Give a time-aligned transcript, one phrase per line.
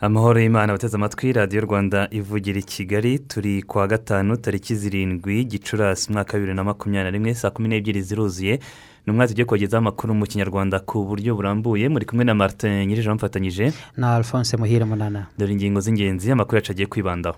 [0.00, 6.08] Amahoro y'imana abateze amatwi radiyo rwanda ivugira i kigali turi kuwa gatanu tariki zirindwi gicurasi
[6.10, 8.60] umwaka wa bibiri na makumyabiri na rimwe saa kumi n'ebyiri ziruzuye.
[9.06, 11.88] Ni umwaka tugiye kubagezaho amakuru mu kinyarwanda ku buryo burambuye.
[11.88, 15.26] Muri kumwe na martin nyirije bamufatanyije na alphonse muhire munana.
[15.38, 17.36] Dore ingingo z'ingenzi amakuru yacu agiye kwibandaho.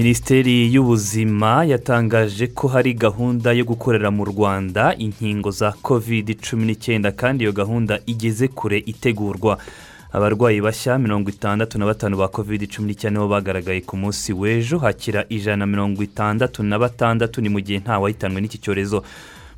[0.00, 7.12] Minisiteri y'ubuzima yatangaje ko hari gahunda yo gukorera mu rwanda inkingo za kovide cumi n'icyenda
[7.12, 9.56] kandi iyo gahunda igeze kure itegurwa.
[10.12, 14.78] Abarwayi bashya mirongo itandatu na batanu ba kovide cumi n'icyenda nibo bagaragaye ku munsi w'ejo
[14.84, 19.00] hakira ijana na mirongo itandatu na batandatu ni mu gihe ntawahitanwe n'iki cyorezo.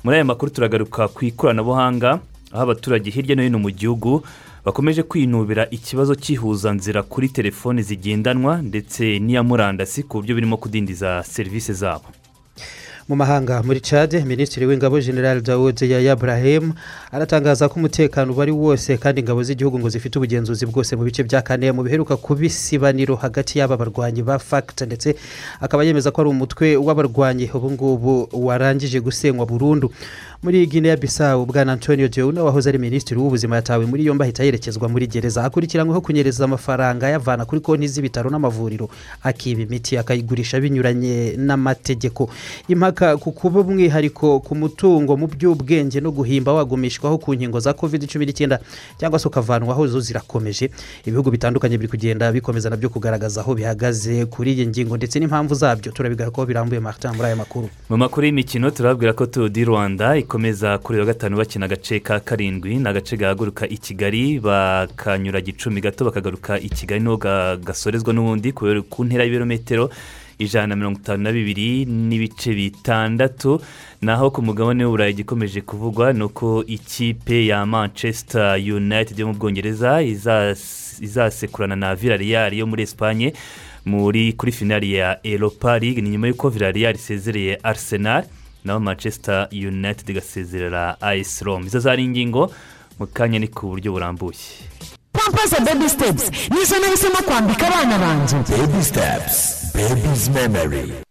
[0.03, 2.19] Muri aya makuru turagaruka ku ikoranabuhanga
[2.55, 4.23] aho abaturage hirya no hino mu gihugu
[4.65, 11.73] bakomeje kwinubira ikibazo cy'ihuzanzira kuri telefoni zigendanwa ndetse n'iya murandasi ku buryo birimo kudindiza serivisi
[11.73, 12.05] zabo.
[13.09, 16.73] Mu mahanga muri cade minisitiri w'ingabo general dawud yaya burahemu
[17.11, 21.23] aratangaza ko umutekano uba ari wose kandi ingabo z'igihugu ngo zifite ubugenzuzi bwose mu bice
[21.23, 25.15] bya kane mu biheruka kuba isibaniro hagati y'aba barwanyi ba fagita ndetse
[25.59, 29.89] akaba yemeza ko ari umutwe w'abarwanyi ubu ngubu warangije gusenywa burundu.
[30.43, 34.87] Muri guinea bisawu bwana antonio deuna wahoze ari minisitiri w'ubuzima yatawe muri yombi ahita yerekezwa
[34.89, 35.43] muri gereza.
[35.43, 38.87] Akurikiranyweho kunyereza amafaranga ayavana kuri konti z'ibitaro n'amavuriro
[39.23, 42.29] akiba imiti akayigurisha binyuranye n'amategeko.
[42.71, 48.03] Impaka ku kuba umwihariko ku mutungo mu by'ubwenge no guhimba wagumishwaho ku nkingo za covid
[48.11, 48.59] cumi n'icyenda
[48.99, 50.69] cyangwa se ukavanwaho zo zirakomeje.
[51.05, 55.55] Ibihugu bitandukanye biri kugenda bikomeza na byo kugaragaza aho bihagaze kuri iyi ngingo ndetse n'impamvu
[55.55, 55.91] zabyo.
[55.91, 57.69] Turabigarukaho birambuye martin muri aya makuru.
[57.89, 62.19] Mu makuru y'imikino turababwira ko tuwo di rwanda ikomeza kuri wa gatanu bakina agace ka
[62.19, 67.17] karindwi ni agace gahaguruka i kigali bakanyura gicumi gato bakagaruka i kigali ni ho
[67.63, 69.89] gasorezwa n'ubundi ku ntera y'ibirometero.
[70.39, 73.61] Ijana na mirongo itanu na bibiri n'ibice bitandatu
[74.01, 80.01] naho ku mugabane w'uburayi igikomeje kuvugwa ni uko ikipe ya manchester united yo mu bwongereza
[81.01, 83.33] izasekurana na villarreal yo muri esipanye
[83.85, 88.23] muri kuri finali ya eropa ligue ni nyuma y'uko villarreal isezereye arsenal
[88.63, 92.51] naho manchester united igasezerera ayisi rome izo zari ingingo
[92.99, 94.39] mu kanya ni ku buryo burambuye.
[95.11, 101.08] Pampasi bebi sitepusi nizo nahisemo kwambika abana banjye bebi sitepusi bebizi memori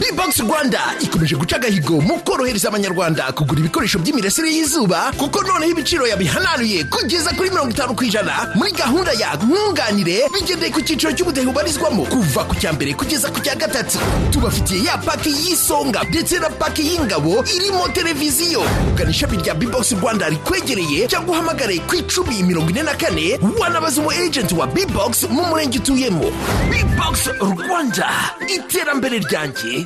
[0.00, 0.80] bibogisi rwanda.
[1.00, 7.30] Ikomeje guca agahigo mu korohereza abanyarwanda kugura ibikoresho by'imirasire y'izuba kuko noneho ibiciro yabihananuye kugeza
[7.32, 8.52] kuri mirongo itanu ku ijana.
[8.54, 13.40] Muri gahunda ya nkunganire bigendeye ku cyiciro cy'ubudehe ubarizwamo kuva ku cya mbere kugeza ku
[13.40, 13.98] cya gatatu.
[14.30, 18.62] Tubafitiye ya paki y'isonga ndetse na paki y'ingabo irimo televiziyo.
[18.92, 24.00] Ugana ishami rya bibogisi rwanda rikwegereye cyangwa uhamagare ku icumi mirongo ine na kane wanabaza
[24.00, 26.28] umu ejenti wa bibogisi mu murenge utuyemo.
[26.70, 28.08] Bibogisi rwanda.
[28.48, 29.85] Iterambere ryanjye.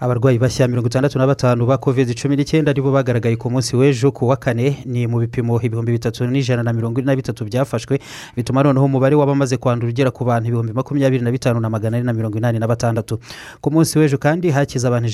[0.00, 3.76] Abarwayi bashya mirongo itandatu na batanu ba kovide cumi n'icyenda ari bo bagaragaye ku munsi
[3.76, 7.44] w'ejo ku wa kane ni mu bipimo ibihumbi bitatu n'ijana na mirongo ine na bitatu
[7.44, 7.98] byafashwe
[8.36, 12.06] bituma noneho umubare w'abamaze kwandura ugera ku bantu ibihumbi makumyabiri na bitanu na magana ane
[12.06, 13.18] na mirongo inani na batandatu.
[13.60, 15.08] Ku munsi w'ejo kandi hakize abantu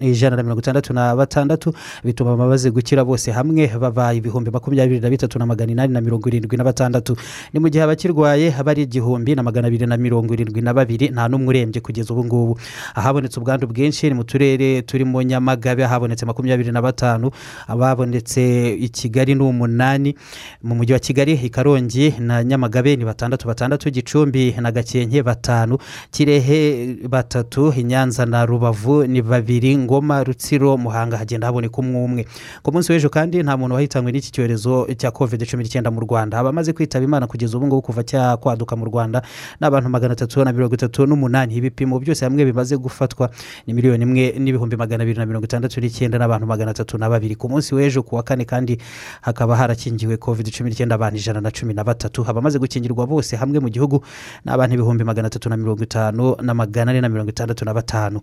[0.00, 1.72] ijana na mirongo itandatu na batandatu
[2.04, 6.28] bituma abamaze gukira bose hamwe babaye ibihumbi makumyabiri na bitatu na magana inani na mirongo
[6.28, 7.16] irindwi na batandatu.
[7.52, 11.08] Ni mu gihe abakirwaye haba ari igihumbi na magana abiri na mirongo irindwi na babiri
[11.08, 12.58] nta n'umwe urembye kugeza ubu ngubu
[12.94, 17.30] ahabonetse ubwandu bwinshi ni mu turere turimo nyamagabe habonetse makumyabiri na batanu
[17.68, 20.14] ababonetse i kigali ni umunani.
[20.62, 25.78] Mu mujyi wa kigali i karongi na nyamagabe ni batandatu batandatu gicumbi na gakenke batanu.
[26.10, 32.26] Kirehe batatu i nyanza na rubavu ni babiri ngoma rutsiro muhanga hagenda haboneka umwe umwe.
[32.62, 36.38] Ku munsi w'ejo kandi nta muntu wahitanywe n'iki cyorezo cya kovide cumi n'icyenda mu rwanda.
[36.38, 39.22] Abamaze kwitaba imana kugeza ubu ngubu kuva cyakwaduka mu rwanda
[39.60, 41.54] ni abantu magana atatu na mirongo itatu n'umunani.
[41.56, 43.30] Ibipimo byose hamwe bimaze gufatwa
[43.66, 44.15] ni miliyoni imwe.
[44.16, 47.36] Imwe n'ibihumbi magana abiri na mirongo itandatu n'icyenda n'abantu magana atatu na babiri.
[47.36, 48.78] Ku munsi w'ejo ku wa kane kandi
[49.20, 52.24] hakaba harakingiwe covid cumi n'icyenda abantu ijana na cumi na batatu.
[52.24, 54.00] Abamaze gukingirwa bose hamwe mu gihugu
[54.44, 57.74] ni abantu ibihumbi magana atatu na mirongo itanu na magana ane na mirongo itandatu na
[57.74, 58.20] batanu.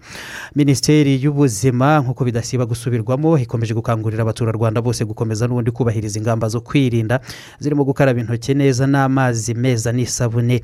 [0.56, 7.20] Minisiteri y'ubuzima nk'uko bidasiba gusubirwamo ikomeje gukangurira abaturarwanda bose gukomeza n'ubundi kubahiriza ingamba zo kwirinda
[7.60, 10.64] zirimo gukaraba intoki neza n'amazi meza n'isabune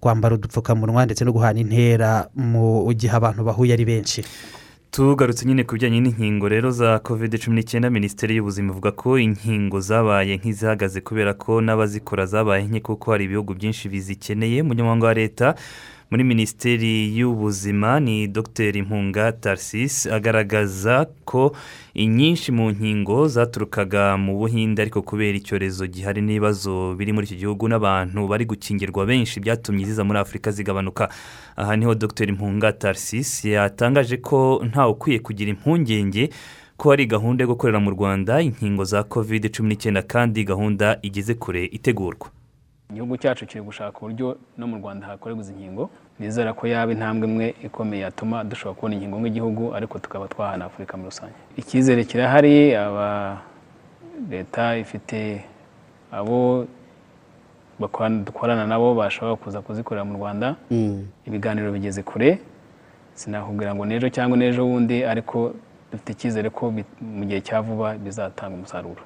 [0.00, 4.20] kwambara udupfukamunwa ndetse no guhana intera mu gihe abantu bahuye ari benshi.
[4.96, 9.76] Tugarutse nyine ku bijyanye n'inkingo rero za covid cumi n'icyenda minisiteri y'ubuzima ivuga ko inkingo
[9.80, 14.62] zabaye nk'izihagaze kubera ko n'abazikora zabaye nke kuko hari ibihugu byinshi bizikeneye.
[14.64, 15.46] Umunyamabanga wa leta
[16.10, 18.82] muri minisiteri y'ubuzima ni dr.
[18.82, 21.52] Mpunga tarcis agaragaza ko
[21.94, 27.68] inyinshi mu nkingo zaturukaga mu buhinde ariko kubera icyorezo gihari n'ibibazo biri muri iki gihugu
[27.68, 31.08] n'abantu bari gukingirwa benshi byatumye ziza muri afurika zigabanuka.
[31.56, 32.32] Aha ni ho dr.
[32.32, 36.30] Mpunga tarcis yatangaje ko ntawe ukwiye kugira impungenge
[36.76, 41.34] ko hari gahunda yo gukorera mu rwanda inkingo za covid cumi n'icyenda kandi gahunda igeze
[41.34, 42.35] kure itegurwa.
[42.90, 45.90] Igihugu cyacu kiri gushaka uburyo no mu rwanda hakorerwa izi nkingo.
[46.18, 50.96] Nizera ko yaba intambwe imwe ikomeye yatuma dushobora kubona inkingo nk'igihugu ariko tukaba twahana afurika
[50.96, 51.34] muri rusange.
[51.56, 53.40] Icyizere kirahari aba
[54.30, 55.44] leta ifite
[56.12, 56.66] abo
[58.24, 60.56] dukorana nabo bashobora kuza kuzikorera mu rwanda.
[61.26, 62.38] Ibiganiro bigeze kure.
[63.14, 65.52] Sinakubwira ngo n'ejo cyangwa n'ejo bundi ariko
[65.92, 69.02] dufite icyizere ko mu gihe cya vuba bizatanga umusaruro.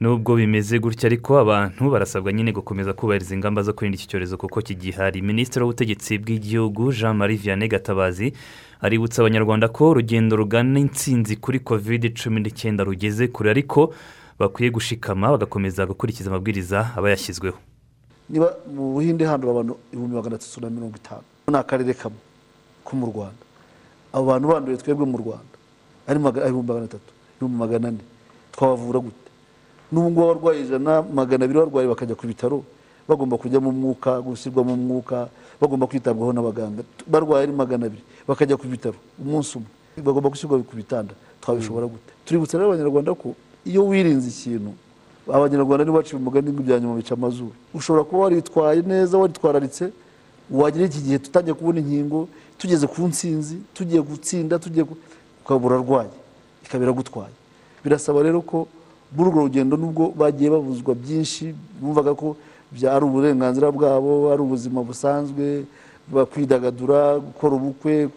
[0.00, 4.60] Nubwo bimeze gutya ariko abantu barasabwa nyine gukomeza kubahiriza ingamba zo kwirinda iki cyorezo kuko
[4.64, 5.20] kigihari.
[5.22, 8.32] Minisitiri w'ubutegetsi bw'igihugu jean marie vianney gatabazi
[8.80, 13.92] aributsa abanyarwanda ko urugendo rugana insinzi kuri covid cumi n'icyenda rugeze kure ariko
[14.40, 17.58] bakwiye gushikama bagakomeza gukurikiza amabwiriza aba yashyizweho.
[18.32, 22.20] Niba mu buhinde handura abantu ibihumbi magana atatu na mirongo itanu ni akarere kamwe
[22.84, 23.44] ko mu rwanda.
[24.16, 25.54] Abo bantu banduye twebwe mu rwanda
[26.08, 28.02] ari ibihumbi magana atatu ibihumbi magana ane.
[28.56, 29.19] Twabavura gute?
[29.92, 32.62] N'ubu ngubu abarwayi ijana magana abiri barwaye bakajya ku bitaro
[33.08, 35.28] bagomba kujya mu mwuka gushyirwa mu mwuka
[35.60, 36.82] bagomba kwitabwaho n'abaganga.
[37.06, 39.68] Barwaye ari magana abiri bakajya ku bitaro umunsi umwe.
[39.98, 41.12] Bagomba gushyirwa ku bitanda.
[41.42, 42.10] Twabishobora gute?
[42.24, 43.34] Tuributsa rero abanyarwanda ko
[43.66, 44.70] iyo wirinze ikintu
[45.26, 47.52] abanyarwanda ntibaciye umugani ngo ibya nyuma bica amazuru.
[47.74, 49.90] Ushobora kuba waritwaye neza waritwararitse
[50.50, 52.28] wagira iki gihe tutangiye kubona inkingo
[52.58, 54.86] tugeze ku nsinzi tugiye gutsinda tugiye
[55.42, 56.10] ukabura urarwaye
[56.64, 57.34] ikaba iragutwaye.
[57.84, 58.68] Birasaba rero ko
[59.16, 62.36] muri urwo rugendo nubwo bagiye babuzwa byinshi bumvaga ko
[62.94, 65.64] ari uburenganzira bwabo ari ubuzima busanzwe
[66.32, 68.08] kwidagadura gukora ubukwe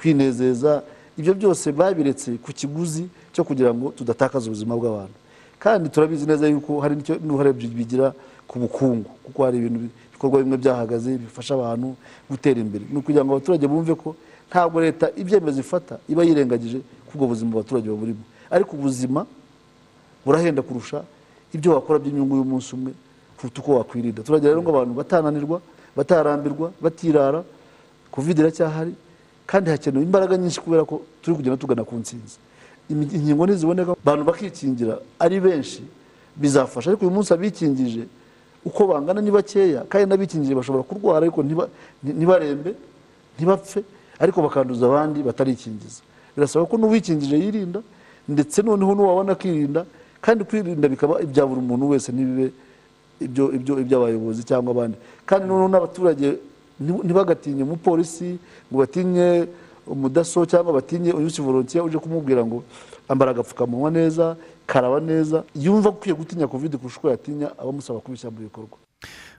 [0.00, 0.82] kwinezeza.
[1.16, 5.14] Ibyo byose babiretse ku kiguzi cyo kugira ngo tudatakaza ubuzima bw'abantu.
[5.58, 8.12] Kandi turabizi neza yuko hari n'uruhare bigira
[8.48, 9.78] ku bukungu kuko hari ibintu
[10.10, 11.94] ibikorwa bimwe byahagaze bifasha abantu
[12.30, 12.84] gutera imbere.
[12.90, 14.16] Ni ukugira ngo abaturage bumve ko
[14.50, 19.24] ntabwo leta ibyemezo ifata iba yirengagije ko ubwo buzima abaturage baburimo ariko ubuzima
[20.24, 21.04] burahenda kurusha
[21.54, 22.92] ibyo wakora by'inyungu y'umunsi umwe
[23.38, 24.22] kuruta uko wakwirinda.
[24.22, 25.60] Turagira rero ngo abantu batananirwa
[25.96, 27.44] batarambirwa batirara
[28.10, 28.94] kovide iracyahari
[29.46, 32.36] kandi hakenewe imbaraga nyinshi kubera ko turi kugenda tugana ku nsinzi
[32.90, 35.82] inkingo ntiziboneka abantu bakikingira ari benshi
[36.36, 36.90] bizafasha.
[36.90, 38.04] Ariko uyu munsi abikingije
[38.64, 41.44] uko bangana ni bakeya kandi n'abikingije bashobora kurwara ariko
[42.02, 42.74] ntibarembe
[43.36, 43.84] ntibapfe
[44.18, 46.00] ariko bakanduza abandi batarikingiza.
[46.34, 47.80] Birasaba ko n'uwikingije yirinda
[48.28, 49.84] ndetse noneho n'uwabona akirinda
[50.24, 52.46] kandi kwirinda bikaba ibya buri muntu wese ntibibe
[53.20, 54.96] ibyo iby'abayobozi cyangwa abandi.
[55.28, 56.26] Kandi noneho n'abaturage
[56.80, 58.38] ntibagatinye umupolisi
[58.72, 59.46] ngo batinye
[59.86, 62.64] umudaso cyangwa batinye volontiya uje kumubwira ngo
[63.08, 68.40] ambara agapfukamunwa neza karaba neza yumva ukwiye gutinya kovide kurusha uko yatinya abamusaba kubishyira mu
[68.48, 68.76] bikorwa.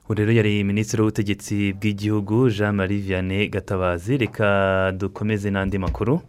[0.08, 6.20] Ubu rero yari minisitiri w'ubutegetsi bw'igihugu jean marie vianney gatabazi reka dukomeze n'andi makuru.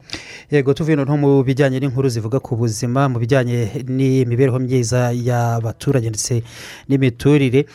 [0.52, 6.42] Yego tuvuye no mu bijyanye n'inkuru zivuga ku buzima mu bijyanye n'imibereho myiza y'abaturage ndetse
[6.90, 7.66] n'imiturire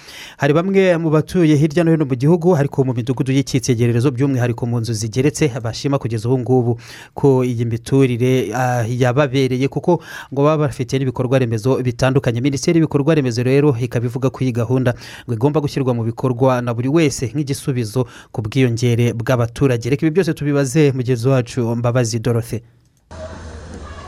[0.42, 4.80] hari bamwe mu batuye hirya no hino mu gihugu ariko mu midugudu y'icyitegererezo by'umwihariko mu
[4.82, 6.72] nzu zigeretse bashima kugeza ubu ngubu
[7.14, 8.50] ko iyi miturire
[8.90, 10.02] yababereye kuko
[10.34, 12.40] ngo baba bafite n'ibikorwa remezo bitandukanye.
[12.42, 14.94] Minisiteri y'ibikorwa remezo rero ikaba ivuga ko iyi gahunda
[15.30, 19.90] ngo igomba gushyirwa mu bikorwa na buri wese nk'igisubizo ku bwiyongere bw'abaturage.
[19.90, 22.62] Reka ibi byose tubibaze mugenzi wacu mbabazi dorothe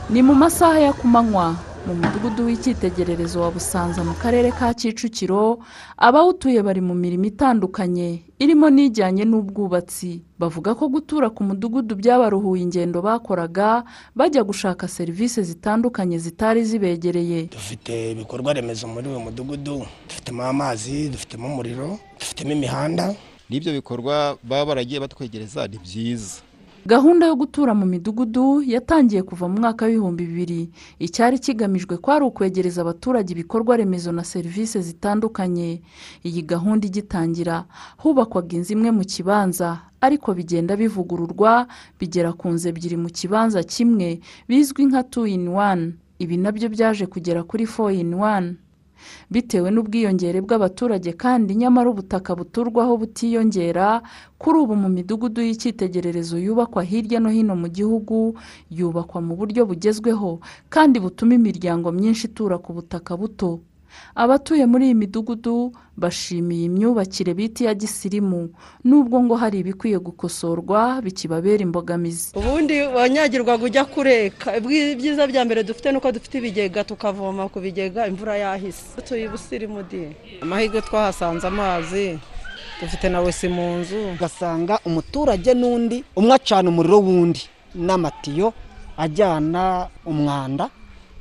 [0.09, 1.55] ni mu masaha ya ku manywa
[1.87, 5.59] mu mudugudu w'icyitegererezo wa busanza mu karere ka kicukiro
[5.97, 10.25] abawutuye bari mu mirimo itandukanye irimo n'ijyanye n'ubwubatsi.
[10.39, 13.83] Bavuga ko gutura ku mudugudu byabaruhuye ingendo bakoraga
[14.17, 17.53] bajya gushaka serivisi zitandukanye zitari zibegereye.
[17.53, 23.13] Dufite ibikorwa remezo muri uyu mudugudu dufitemo amazi dufitemo umuriro dufitemo imihanda.
[23.49, 26.41] N'ibyo bikorwa baba baragiye batwegereza ni byiza.
[26.85, 30.69] Gahunda yo gutura mu midugudu yatangiye kuva mu mwaka w'ibihumbi bibiri.
[30.99, 35.81] Icyari kigamijwe kwari ukwegereza abaturage ibikorwa remezo na serivisi zitandukanye.
[36.23, 37.65] Iyi gahunda igitangira
[37.97, 41.67] hubakwaga inzu imwe mu kibanza ariko bigenda bivugururwa
[41.99, 46.69] bigera ku nzu ebyiri mu kibanza kimwe bizwi nka tu ini wani ibi na byo
[46.69, 48.55] byaje kugera kuri fo ini wani
[49.31, 54.01] bitewe n'ubwiyongere bw'abaturage kandi nyamara ubutaka buturwaho butiyongera
[54.37, 58.35] kuri ubu mu midugudu y'icyitegererezo yubakwa hirya no hino mu gihugu
[58.71, 63.59] yubakwa mu buryo bugezweho kandi butuma imiryango myinshi itura ku butaka buto.
[64.15, 68.49] Abatuye muri iyi midugudu bashimiye imyubakire bita iya gisirimu
[68.83, 72.31] nubwo ngo hari ibikwiye gukosorwa bikibabera imbogamizi.
[72.35, 74.57] Ubundi wanyagirwaga ujya kureka.
[74.57, 78.83] Ibyiza bya mbere dufite nuko dufite ibigega tukavoma ku bigega imvura yahise.
[78.95, 80.11] Dutuye ubusirimu di.
[80.41, 82.19] Amahirwe twahasanze amazi
[82.81, 84.19] dufite na wese mu nzu.
[84.19, 87.41] Ugasanga umuturage n'undi umwe acana umuriro w'undi.
[87.75, 88.53] N'amatiyo
[88.97, 90.69] ajyana umwanda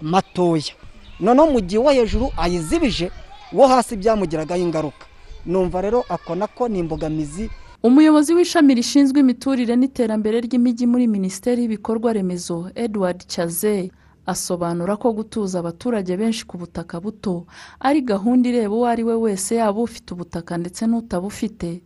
[0.03, 0.75] matoya.
[1.21, 3.11] Noneho mu gihe uwo hejuru ayizibije
[3.53, 5.07] uwo hasi byamugiragaho ingaruka.
[5.47, 7.51] Numva rero ako nako ni imbogamizi.
[7.83, 13.91] Umuyobozi w'ishami rishinzwe imiturire n'iterambere ry'imijyi muri minisiteri y'ibikorwa remezo edward cyaze
[14.27, 17.45] asobanura ko gutuza abaturage benshi ku butaka buto
[17.81, 21.81] ari gahunda ireba uwo ari we wese yaba ufite ubutaka ndetse n'utabufite.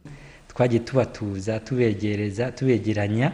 [0.49, 3.33] Twagiye tubatuza tubegereza tubegeranya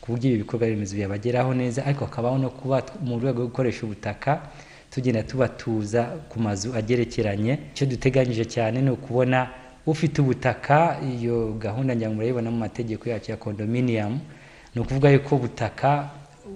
[0.00, 3.84] ku buryo ibi bikorwa remezo byabageraho neza ariko hakabaho no kuba mu rwego rwo gukoresha
[3.84, 4.40] ubutaka
[4.96, 7.58] tugenda tubatuza ku mazu agerekeranye.
[7.76, 9.48] Icyo duteganyije cyane ni ukubona
[9.86, 14.20] ufite ubutaka iyo gahunda njya mu mategeko yacu ya kondominiyamu
[14.74, 16.08] ni ukuvuga yuko ubutaka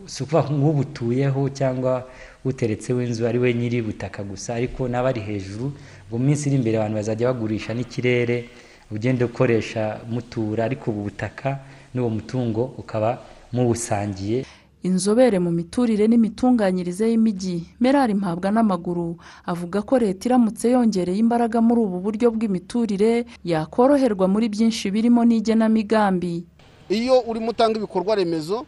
[0.06, 2.08] si ukuvuga nk'ubutuyeho cyangwa
[2.44, 5.72] uteretseho inzu ari we nyiri butaka gusa ariko n'abari hejuru
[6.10, 8.48] mu minsi iri imbere abantu bazajya bagurisha n'ikirere
[8.90, 11.58] ugenda ukoresha mutura ariko ubu butaka
[11.94, 13.18] n'uwo mutungo ukaba
[13.52, 14.44] muwusangiye
[14.82, 17.66] inzobere mu miturire n'imitunganyirize y'imijyi.
[17.80, 24.48] Merari mpabwa n'amaguru avuga ko leta iramutse yongereye imbaraga muri ubu buryo bw'imiturire yakoroherwa muri
[24.48, 26.44] byinshi birimo n'igenamigambi.
[26.88, 28.64] Iyo urimo utanga ibikorwa remezo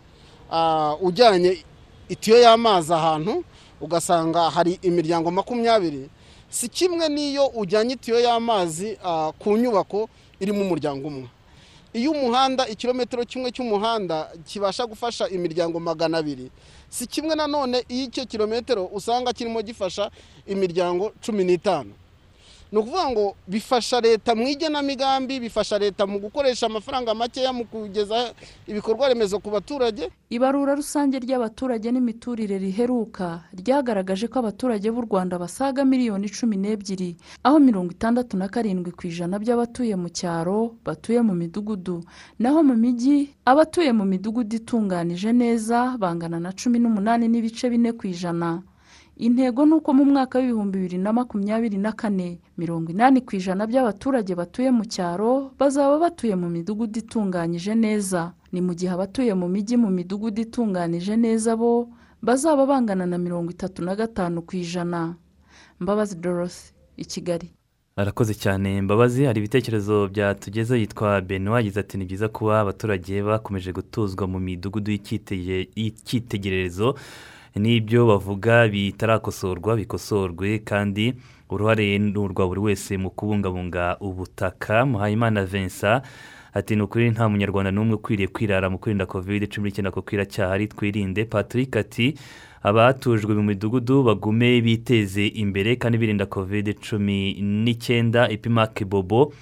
[1.03, 1.65] ujyanye
[2.09, 3.45] itiyo y'amazi ahantu
[3.81, 6.09] ugasanga hari imiryango makumyabiri
[6.51, 8.99] si kimwe n'iyo ujyanye itiyo y'amazi
[9.39, 10.09] ku nyubako
[10.41, 11.29] irimo umuryango umwe.
[11.93, 16.51] Iyo umuhanda ikirometero kimwe cy'umuhanda kibasha gufasha imiryango magana abiri
[16.89, 20.11] si kimwe nanone iyo icyo kilometero usanga kirimo gifasha
[20.47, 21.93] imiryango cumi n'itanu.
[22.73, 28.33] Ni ukuvuga ngo bifasha leta mu igenamigambi bifasha leta mu gukoresha amafaranga makeya mu kugeza
[28.67, 30.09] ibikorwa remezo ku baturage.
[30.33, 37.61] Ibarura rusange ry'abaturage n'imiturire riheruka ryagaragaje ko abaturage b'u rwanda basaga miliyoni cumi n'ebyiri aho
[37.61, 42.01] mirongo itandatu na karindwi ku ijana by'abatuye mu cyaro batuye mu midugudu.
[42.41, 48.09] Naho mu mijyi abatuye mu midugudu itunganije neza bangana na cumi n'umunani n'ibice bine ku
[48.09, 48.65] ijana.
[49.17, 53.67] Intego ni uko mu mwaka w'ibihumbi bibiri na makumyabiri na kane mirongo inani ku ijana
[53.67, 58.33] by'abaturage batuye mu cyaro bazaba batuye mu midugudu itunganyije neza.
[58.53, 61.89] Ni mu gihe abatuye mu mijyi mu midugudu itunganije neza bo
[62.23, 65.15] bazaba bangana na mirongo itatu na gatanu ku ijana.
[65.81, 67.51] Mbabazi dorothe i kigali.
[67.97, 73.73] Arakoze cyane mbabazi hari ibitekerezo byatugeze yitwa benoit yagize ati ni byiza kuba abaturage bakomeje
[73.73, 76.95] gutuzwa mu midugudu y'icyitegererezo.
[77.57, 81.15] N'ibyo bavuga bitarakosorwa bikosorwe kandi
[81.51, 84.87] uruhare ni urwa buri wese mu kubungabunga ubutaka.
[84.87, 86.03] Muhayimana vincent
[86.55, 90.67] ati ni ukuri nta munyarwanda n'umwe ukwiriye kwirara mu kwirinda kovide cumi n'icyenda kuko iracyahari
[90.69, 91.25] twirinde.
[91.25, 92.15] Patrick ati
[92.63, 98.29] abatujwe mu midugudu bagume biteze imbere kandi birinda kovide cumi n'icyenda.
[98.29, 99.33] Ipimake bobo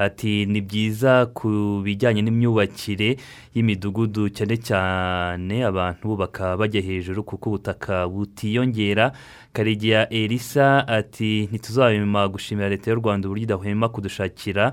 [0.00, 3.20] ati ni byiza ku bijyanye n'imyubakire
[3.54, 9.12] y'imidugudu cyane cyane abantu bubaka bajya hejuru kuko ubutaka butiyongera.
[9.52, 14.72] Karegeya elisa ati ntituzabima gushimira leta y'u rwanda uburyo idahwema kudushakira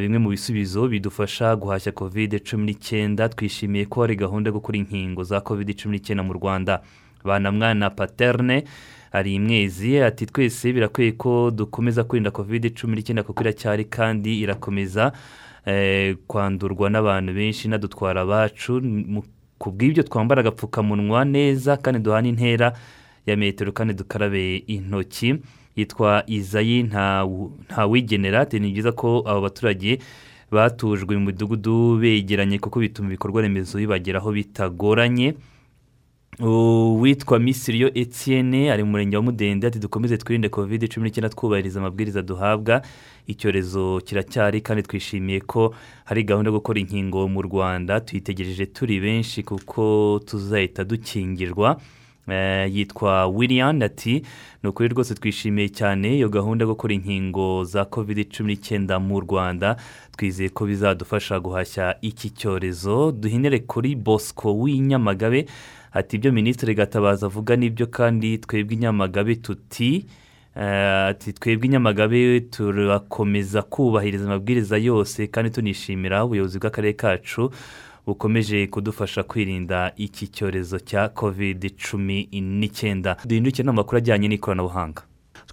[0.00, 5.22] bimwe mu bisubizo bidufasha guhashya kovide cumi n'icyenda twishimiye ko hari gahunda yo gukora inkingo
[5.22, 6.80] za kovide cumi n'icyenda mu rwanda.
[7.24, 8.64] Banamwana paterne
[9.12, 15.12] hari imwezi ati twese birakwiye ko dukomeza kwirinda kovide cumi n'icyenda kuko iracyari kandi irakomeza
[16.26, 18.82] kwandurwa n'abantu benshi inadutwara abacu.
[19.58, 22.72] Ku bw'ibyo twambara agapfukamunwa neza kandi duhana intera
[23.26, 25.34] ya metero kandi dukarabe intoki
[25.76, 29.98] yitwa izayi ntawigenera ni byiza ko abo baturage
[30.50, 35.34] batujwe mu midugudu begeranye kuko bituma ibikorwa remezo bibageraho bitagoranye.
[36.40, 41.80] Uwitwa misiriyo etienne ari mu murenge wa mudende ati dukomeze twirinde covid cumi n'icyenda twubahiriza
[41.80, 42.82] amabwiriza duhabwa.
[43.26, 48.00] Icyorezo kiracyari kandi twishimiye ko hari gahunda yo gukora inkingo mu rwanda.
[48.00, 51.80] Tuyitegereje turi benshi kuko tuzahita dukingirwa.
[52.28, 54.22] Eh, yitwa william ati
[54.62, 59.20] ni ukuri rwose twishimiye cyane iyo gahunda yo gukora inkingo za covid cumi n'icyenda mu
[59.20, 59.76] rwanda.
[60.16, 63.12] Twizeye ko bizadufasha guhashya iki cyorezo.
[63.12, 65.46] Duhinire kuri bosco w'inyamagabe
[65.92, 70.06] ati ibyo minisitiri gatabaza avuga ni byo kandi twebwe inyamagabe tuti
[70.56, 77.50] eh, ati twebwe inyamagabe turakomeza kubahiriza amabwiriza yose kandi tunishimira ubuyobozi bw'akarere kacu
[78.06, 83.16] bukomeje kudufasha kwirinda iki cyorezo cya covid cumi n'icyenda.
[83.24, 85.02] Duhinduke n'amakuru ajyanye n'ikoranabuhanga.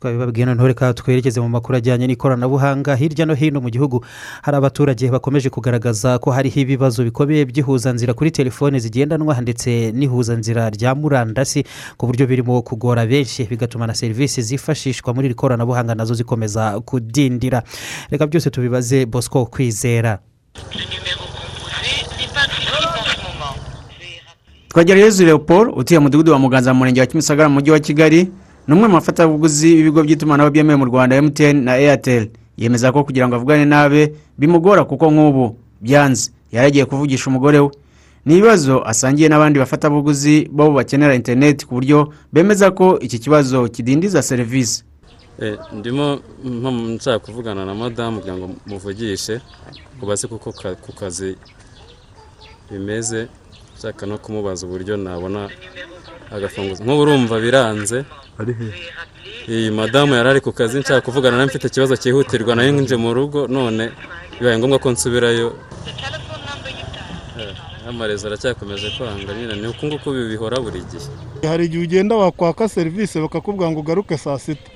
[0.05, 2.93] Twabibabwiye noneho reka twerekeze mu makuru ajyanye n'ikoranabuhanga.
[2.95, 4.05] Hirya no hino mu gihugu
[4.45, 10.93] hari abaturage bakomeje kugaragaza ko hariho ibibazo bikomeye by'ihuzanzira kuri telefone zigendanwa ndetse n'ihuzanzira rya
[10.95, 11.65] murandasi
[11.97, 16.77] ku buryo birimo kugora benshi bigatuma na serivisi zifashishwa muri iri koranabuhanga na zo zikomeza
[16.85, 17.63] kudindira.
[18.13, 20.19] Reka byose tubibaze bosco kwizera.
[24.69, 28.29] Twagerageje leopold utuye mu mudugudu wa muganza mu murenge wa kimisagara mu mujyi wa kigali.
[28.67, 33.27] Ni umwe mu bafatabuguzi b'ibigo by'itumanaho byemewe mu rwanda mtn na airtel yemeza ko kugira
[33.27, 36.31] ngo avugane nabe bimugora kuko nk'ubu byanze.
[36.51, 37.69] Yaragiye kuvugisha umugore we.
[38.25, 44.21] Ni ibibazo asangiye n'abandi bafatabuguzi bo bakenera interineti ku buryo bemeza ko iki kibazo kidindiza
[44.21, 44.83] serivisi.
[45.39, 46.19] Eh, ndimo
[46.95, 49.41] nshaka kuvugana na madamu kugira ngo muvugishe
[49.99, 51.35] kubaze kuko ku kazi
[52.71, 53.27] bimeze
[53.77, 55.49] nshaka no kumubaza uburyo nabona
[56.31, 56.83] agafunguzo.
[56.83, 58.05] Nk'ubu urumva biranze.
[59.47, 62.55] Iyi madamu yari ari ku kazi nshaka kuvugana nawe mfite ikibazo cyihutirwa.
[62.55, 63.91] Nayo nje mu rugo none
[64.39, 65.53] bibaye ngombwa ko nsubirayo.
[67.39, 67.53] Eh,
[67.89, 69.55] amarezo aracyakomeje kwanga nyine.
[69.61, 71.07] Ni uku nguku bihora buri gihe.
[71.47, 74.69] Hari igihe ugenda wakwaka serivisi bakakubwira ngo ugaruke saa sita.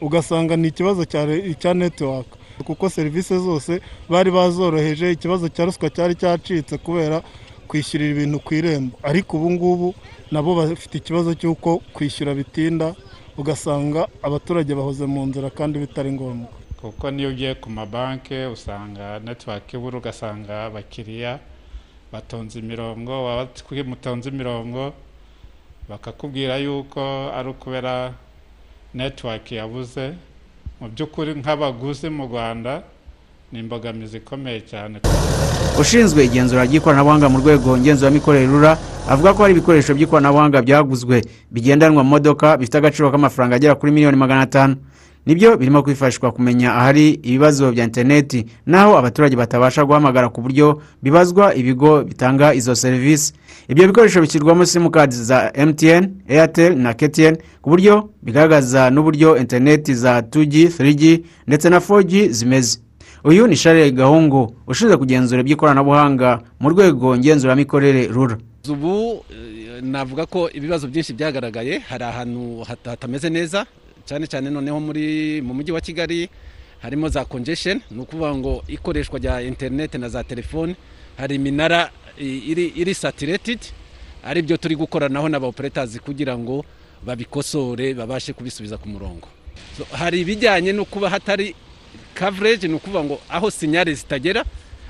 [0.00, 6.78] Ugasanga ni ikibazo cya netiwaka kuko serivisi zose bari bazoroheje ikibazo cya ruswa cyari cyacitse
[6.78, 7.22] kubera
[7.68, 8.96] kwishyurira ibintu ku irembo.
[9.02, 9.94] Ariko ubu ngubu
[10.30, 12.94] nabo bafite ikibazo cy'uko kwishyura bitinda
[13.36, 16.48] ugasanga abaturage bahoze mu nzira kandi bitari ngombwa.
[16.80, 21.38] Kuko niyo ugiye ku mabanki usanga netiwake ibura ugasanga abakiriya
[22.12, 23.48] batonze imirongo waba
[23.86, 24.92] mutonze imirongo
[25.88, 27.00] bakakubwira yuko
[27.36, 28.12] ari ukubera
[28.94, 30.14] netiwake yabuze.
[30.80, 32.82] Mu by'ukuri nk'abaguzi mu rwanda
[33.52, 35.00] ni imbogamizi ikomeye cyane.
[35.80, 38.78] Ushinzwe igenzura ry'ikoranabuhanga mu rwego ngenzuramikorere rura
[39.08, 44.16] avuga ko hari ibikoresho by'ikoranabuhanga byaguzwe bigendanwa mu modoka bifite agaciro k'amafaranga agera kuri miliyoni
[44.16, 44.76] magana atanu.
[45.26, 51.54] Nibyo birimo kwifashishwa kumenya ahari ibibazo bya interineti n'aho abaturage batabasha guhamagara ku buryo bibazwa
[51.54, 53.32] ibigo bitanga izo serivisi
[53.68, 60.20] ibyo bikoresho bishyirwamo simukadi za mtn airtel na ktn ku buryo bigaragaza n'uburyo interineti za
[60.20, 62.78] 2g 3g ndetse na 4g zimeze.
[63.26, 68.38] Uyu ni sharire gahungu ushinzwe kugenzura iby'ikoranabuhanga mu rwego ngenzuramikorere rura.
[68.70, 73.66] Ubu eh, navuga ko ibibazo byinshi byagaragaye hari ahantu hata- hatameze neza
[74.06, 76.28] cyane cyane noneho muri mu mujyi wa kigali
[76.82, 80.74] harimo za congestion ni ukuvuga ngo ikoreshwa rya interineti na za telefoni
[81.18, 83.58] hari iminara iri, saturated
[84.24, 86.64] ari byo turi gukoranaho n'aba operators kugira ngo
[87.06, 89.28] babikosore babashe kubisubiza ku murongo.
[89.92, 91.54] Hari ibijyanye no kuba hatari
[92.18, 94.44] coverage ni ukuvuga ngo aho sinyare zitagera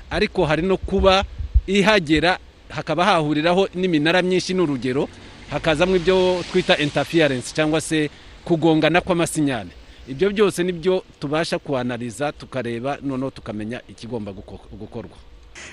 [0.09, 1.23] ariko hari no kuba
[1.67, 2.37] ihagera
[2.69, 5.09] hakaba hahuriraho n'iminara myinshi n'urugero
[5.51, 8.09] hakazamo ibyo twita interference cyangwa se
[8.45, 9.69] kugongana kw'amasinyane.
[10.07, 15.17] Ibyo byose ni byo tubasha kuanaliza tukareba noneho tukamenya ikigomba guko- gukorwa.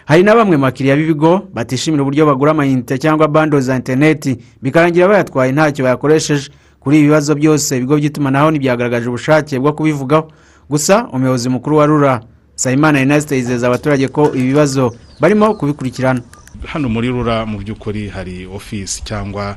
[0.06, 5.08] Hari na bamwe mu bakiriya b'ibigo batishimira uburyo bagura amayinite cyangwa bando za interineti bikarangira
[5.08, 6.50] bayatwaye ntacyo bayakoresheje.
[6.80, 10.30] Kuri ibi bibazo byose ibigo by'itumanaho ntibyagaragaje ubushake bwo kubivugaho.
[10.70, 12.20] Gusa umuyobozi mukuru wa rura
[12.54, 16.20] sayimana inasite yizeza abaturage ko ibi bibazo barimo kubikurikirana.
[16.66, 19.56] Hano muri rura mu by'ukuri hari ofisi cyangwa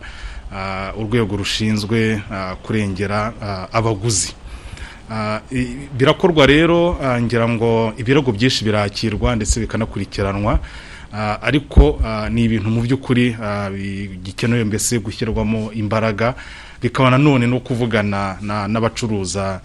[0.54, 4.34] ah, urwego rushinzwe ah, kurengera ah, abaguzi.
[5.98, 10.60] Birakorwa rero ngira ngo ibirego byinshi birakirwa ndetse bikanakurikiranwa.
[11.42, 13.36] Ariko ni ibintu mu by'ukuri
[13.72, 16.36] bigikenewe mbese gushyirwamo imbaraga
[16.82, 19.62] bikaba nanone no kuvugana na- n'abacuruza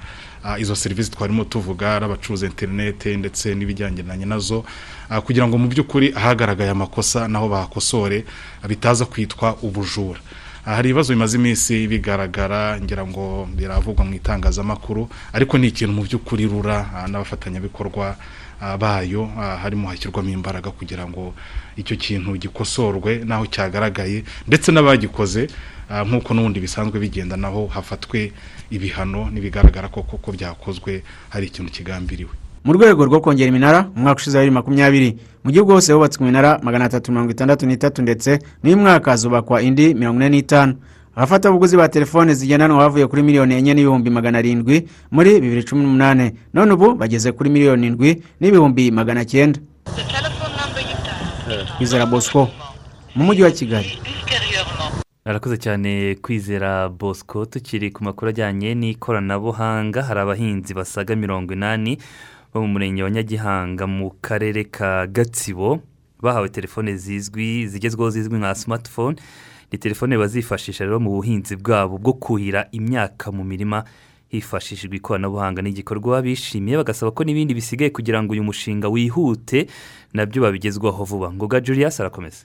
[0.58, 4.64] izo serivisi twarimo tuvuga ari abacuruza interinete ndetse n'ibijyanye na zo
[5.08, 8.24] ah, kugira ngo mu by'ukuri ahagaragaye amakosa naho bahakosore
[8.62, 10.20] ah, bitaza kwitwa ubujura.
[10.20, 16.02] Ah, hari ibibazo bimaze iminsi bigaragara ngira ngo biravugwa mu itangazamakuru ariko ni ikintu mu
[16.06, 18.16] by'ukuri rura n'abafatanyabikorwa
[18.78, 19.26] bayo
[19.62, 21.34] harimo hashyirwamo imbaraga kugira ngo
[21.76, 25.50] icyo kintu gikosorwe n'aho cyagaragaye ndetse n'abagikoze
[26.06, 28.30] nk'uko n'ubundi bisanzwe bigenda naho hafatwe
[28.70, 31.02] ibihano n'ibigaragara ko koko byakozwe
[31.34, 32.30] hari ikintu kigambiriwe.
[32.64, 36.60] Mu rwego rwo kongera iminara umwaka ushize wa bibiri makumyabiri mu gihugu hose hubatswe iminara
[36.62, 40.74] magana atatu mirongo itandatu n'itatu ndetse n'uyu mwaka hazubakwa indi mirongo ine n'itanu.
[41.16, 46.32] Abafatabuguzi ba telefone zigendanwa bavuye kuri miliyoni enye n'ibihumbi magana arindwi muri bibiri cumi n'umunani
[46.54, 49.60] none ubu bageze kuri miliyoni indwi n'ibihumbi magana cyenda.
[51.76, 52.48] Kwizera bosco
[53.14, 53.98] mu mujyi wa kigali.
[55.24, 60.02] Arakoze cyane kwizera bosco tukiri ku makuru ajyanye n'ikoranabuhanga.
[60.02, 61.98] Hari abahinzi basaga mirongo inani
[62.54, 65.80] bo mu murenge wa nyagihanga mu karere ka gatsibo
[66.20, 69.16] bahawe telefone zizwi zigezweho zizwi nka simatifone
[69.72, 73.84] ni telefone bazifashisha rero mu buhinzi bwabo bwo kuhira imyaka mu mirima
[74.28, 75.62] hifashishijwe ikoranabuhanga.
[75.62, 79.66] N'igikorwa bishimiye bagasaba ko n'ibindi bisigaye kugira ngo uyu mushinga wihute
[80.12, 81.32] na byo babigezwaho vuba.
[81.32, 82.44] Ngoga julius arakomeza.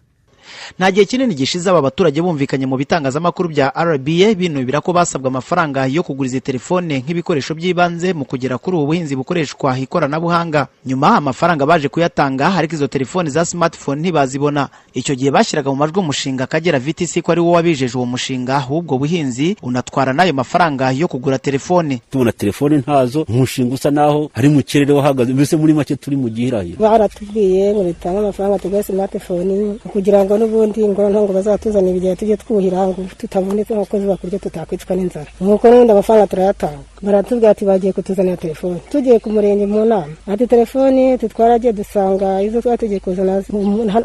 [0.80, 5.86] Nta gihe kinini gishize aba baturage bumvikanye mu bitangazamakuru bya rba binubira ko basabwa amafaranga
[5.86, 10.68] yo kugura izi telefone nk'ibikoresho by'ibanze mu kugera kuri ubu buhinzi bukoreshwa ikoranabuhanga.
[10.86, 14.70] Nyuma amafaranga baje kuyatanga ariko izo telefone za smartphone ntibazibona.
[14.94, 18.64] Icyo gihe bashyiraga mu majwi umushinga akagera vtc ko ari wo wabijeje uwo mushinga.
[18.70, 22.02] W'ubwo buhinzi unatwara n'ayo mafaranga yo kugura telefone.
[22.12, 25.34] Tubona telefone ntazo umushinga usa naho ari mu kirere wahagaze.
[25.34, 26.78] Mbese muri make turi mu gihirahiro?
[26.80, 32.88] Baratubwiye ngo bitange amafaranga tugure simatifoni kugira ngo n'ubundi ngo ngo bazatuzanira igihe tujye twuhira
[32.88, 35.30] ngo tutavunitse nk'uko zuba kurya tutakwicwa n'inzara.
[35.42, 36.82] Nk'uko n'ubundi amafaranga turayatanga.
[37.02, 38.80] Baratubwira ati bagiye kutuzanira telefoni.
[38.92, 40.14] Tugiye ku murenge mu nama.
[40.28, 43.44] Ati telefoni tutwaragiye dusanga izo twari tugiye kuzana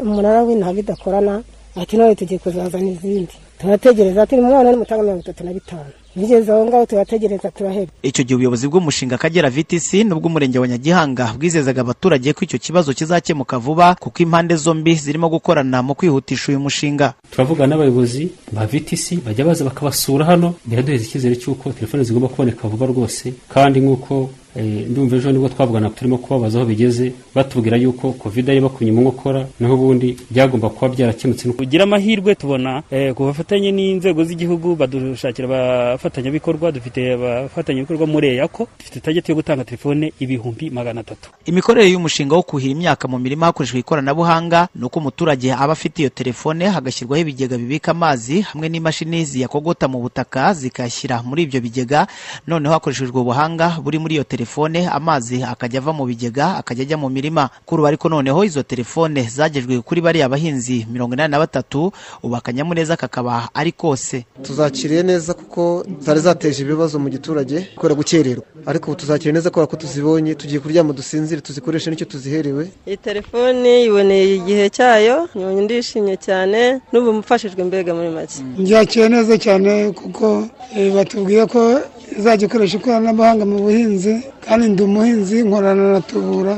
[0.05, 1.43] umunara w'inaha bidakorana
[1.81, 3.33] ati none tugiye kuzazana izindi.
[3.59, 5.91] Turategereza ati umwana ni mutanga mirongo itatu na bitanu.
[6.15, 11.81] Bigeze aho ngaho turategereza turaheba icyo gihe ubuyobozi bw'umushinga akagera vtc n'ubw'umurenge wa nyagihanga bwizezaga
[11.81, 17.13] abaturage ko icyo kibazo kizakemuka vuba kuko impande zombi zirimo gukorana mu kwihutisha uyu mushinga.
[17.31, 22.85] Turavugana n'abayobozi ba vtc bajya baza bakabasura hano biraduheza icyizere cy'uko telefone zigomba kuboneka vuba
[22.85, 23.33] rwose.
[23.49, 24.29] Kandi nk'uko
[24.89, 29.01] ndumva ejo ni bwo twavugana turimo kubabaza aho bigeze batubwira yuko covid ari bakunye mu
[29.01, 31.49] nkokora naho ubundi byagomba kuba byarakemutse.
[31.57, 32.83] Kugira amahirwe tubona
[33.17, 40.13] ku bafatanye n'inzego z'igihugu badushakira abafatanyabikorwa dufite abafatanyabikorwa muri eyako dufite tageti yo gutanga telefone
[40.19, 41.29] ibihumbi magana atatu.
[41.45, 46.09] Imikorere y'umushinga wo kuhira imyaka mu mirima hakoreshejwe ikoranabuhanga ni uko umuturage aba afite iyo
[46.09, 52.07] telefone hagashyirwaho ibigega bibika amazi hamwe n'imashini ziyakogota mu butaka zikayashyira muri ibyo bigega.
[52.47, 57.09] Noneho hakoreshejwe ubuhanga buri muri iyo telefone amazi akajya ava mu bigega akajya ajya mu
[57.09, 57.49] mirima.
[57.65, 61.91] Kuri ubu ariko noneho izo telefone zagejwe kuri bariya bahinzi mirongo inani na batatu
[62.23, 64.25] ubu akanyamuneza kakaba ari kose.
[64.43, 68.45] Tuzakiriye neza kuko zari zateje ibibazo mu giturage kubera gukererwa.
[68.65, 72.63] Ariko ubu tuzakiriye neza kubera ko tuzibonye tugiye kuryama dusinzire tuzikoreshe n'icyo tuziherewe.
[72.87, 78.37] Iyi telefoni iboneye igihe cyayo ndishimye cyane n'ubu mufashijwe mbega muri make.
[78.57, 80.47] Byakiriye neza cyane kuko
[80.95, 81.61] batubwiye ko
[82.17, 84.13] izajya ikoresha ikoranabuhanga mu buhinzi
[84.45, 86.55] kandi ndi umuhinzi nkorana na tubura.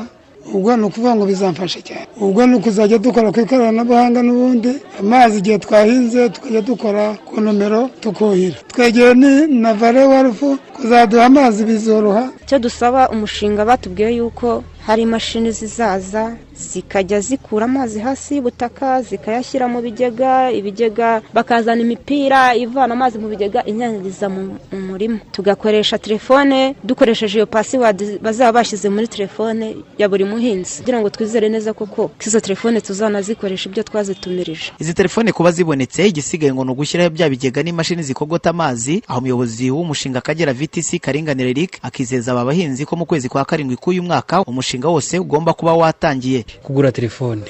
[0.53, 2.07] Ubwo ni ukuvuga ngo bizamfasha cyane.
[2.21, 8.57] Ubwo ni ukuzajya dukora ku ikoranabuhanga n'ubundi amazi igihe twahinze tukajya dukora ku nomero tukuhira.
[8.71, 9.13] Twegeye
[9.47, 12.23] na vare warufu kuzaduha amazi bizoroha.
[12.43, 19.81] Icyo dusaba umushinga batubwiye yuko hari imashini zizaza zikajya zikura amazi hasi y'ubutaka zikayashyira mu
[19.81, 25.19] bigega ibigega bakazana imipira ivana amazi mu bigega inyangiza mu murima.
[25.31, 30.77] Tugakoresha telefone dukoresheje iyo pasiwadi bazaba bashyize muri telefone ya buri muhinzi.
[30.79, 34.71] Kugira ngo twizere neza koko ko izo telefone tuzanazikoresha ibyo twazitumirije.
[34.79, 39.03] Izi telefone kuba zibonetse igisigaye ngo ni ugushyiraho bya bigega n'imashini zikogota amazi.
[39.07, 43.75] Aho umuyobozi w'umushinga akagera vtc karinganire eric akizeza aba bahinzi ko mu kwezi kwa karindwi
[43.77, 46.45] k'uyu mwaka umushinga wose ugomba kuba watangiye.
[46.63, 47.41] Kugura telefone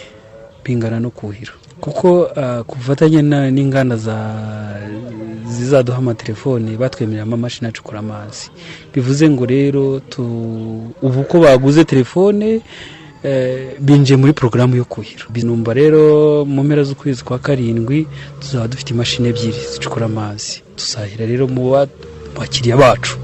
[0.63, 1.51] bingana no kuhira.
[1.81, 2.29] Kuko
[2.67, 3.95] ku bufatanye n'inganda
[5.47, 8.49] zizaduha amatelefone batwemerera amamashini acukura amazi.
[8.93, 10.01] Bivuze ngo rero
[11.01, 12.61] ubu ko baguze telefone
[13.79, 15.25] binjiye muri porogaramu yo kuhira.
[15.43, 18.07] Numva rero mu mpera z'ukwezi kwa karindwi
[18.39, 20.61] tuzaba dufite imashini ebyiri zicukura amazi.
[20.75, 21.75] Tuzahira rero mu
[22.37, 23.17] bakiriya bacu.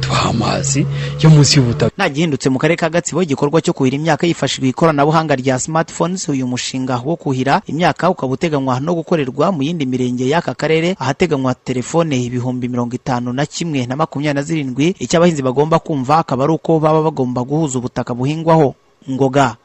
[0.00, 0.86] Tubaha amazi
[1.20, 1.92] yo munsi y'ubutaka.
[1.96, 6.46] Nta gihindutse mu karere ka gatsibo igikorwa cyo kuhira imyaka hifashishwa ikoranabuhanga rya smartphones uyu
[6.46, 12.16] mushinga wo kuhira imyaka ukaba uteganywa no gukorerwa mu yindi mirenge y'aka karere ahateganywa telefone
[12.24, 14.94] ibihumbi mirongo itanu na kimwe na makumyabiri na zirindwi.
[14.98, 18.74] Icyo abahinzi bagomba kumva akaba ari uko baba bagomba guhuza ubutaka buhingwaho.
[19.10, 19.56] Ngoga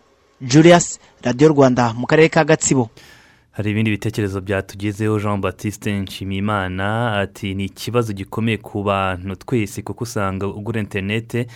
[0.41, 2.89] julius radiyo rwanda mu karere ka gatsibo.
[3.51, 10.03] Hari ibindi bitekerezo byatugezeho jean batiste nshimiyimana ati ni ikibazo gikomeye ku bantu twese kuko
[10.03, 11.47] usanga ugura interinete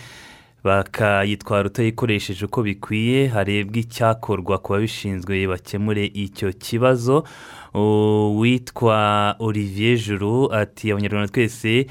[0.63, 7.23] bakayitwara utayikoresheje uko bikwiye harebwa icyakorwa ku babishinzwe bakemure icyo kibazo.
[7.73, 11.85] Uwitwa olivier juru ati abanyarwanda twese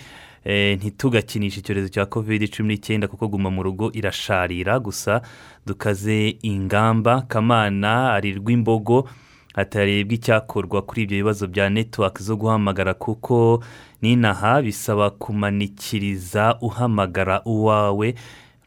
[0.44, 5.22] eh, ntitugakinishe icyorezo cya covid cumi n'icyenda kuko guma mu rugo irasharira gusa
[5.66, 7.22] dukaze ingamba.
[7.22, 9.08] Kamana ari rw'imbogo
[9.54, 13.62] hatarebwa icyakorwa kuri ibyo bibazo bya netiwaki zo guhamagara kuko
[14.02, 18.14] n'inaha bisaba kumanikiriza uhamagara uwawe.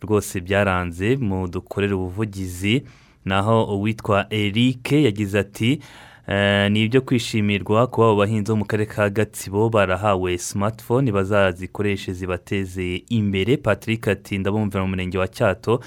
[0.02, 2.84] Rwose byaranze mu dukorere ubuvugizi.
[3.26, 5.80] Naho uwitwa eric yagize ati
[6.28, 12.14] "Eh, ni ibyo kwishimirwa kuba abo bahinzi bo mu karere ka gatsibo barahawe smartphone bazazikoreshe
[12.14, 13.58] zibateze imbere.
[13.58, 15.80] Patrick ati ndabumvira mu murenge wa cyato.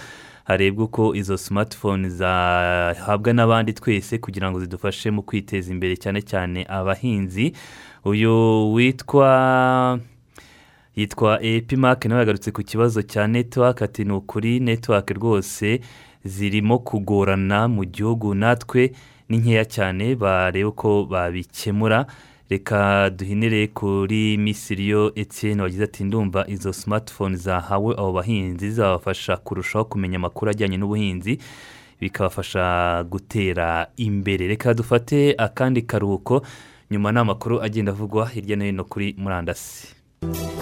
[0.45, 6.67] Harebwa uko izo smartphone zahabwa n'abandi twese kugira ngo zidufashe mu kwiteza imbere cyane cyane
[6.69, 7.53] abahinzi.
[8.05, 8.33] Uyu
[8.75, 9.99] witwa
[10.97, 15.81] yitwa epimake nawe yagarutse ku kibazo cya netiwake ati ni ukuri netiwake rwose
[16.25, 18.35] zirimo kugorana mu gihugu.
[18.35, 18.93] Natwe
[19.29, 22.07] ni nkeya cyane barebe uko babikemura.
[22.51, 29.85] Reka duhinire kuri misiriyo etienne wagize ati ndumva izo smartphone zahawe abo bahinzi zabafasha kurushaho
[29.85, 31.39] kumenya amakuru ajyanye n'ubuhinzi
[32.01, 34.47] bikabafasha gutera imbere.
[34.49, 36.43] Reka dufate akandi karuhuko
[36.91, 39.89] nyuma ni amakuru agenda avugwa hirya no hino kuri murandasi.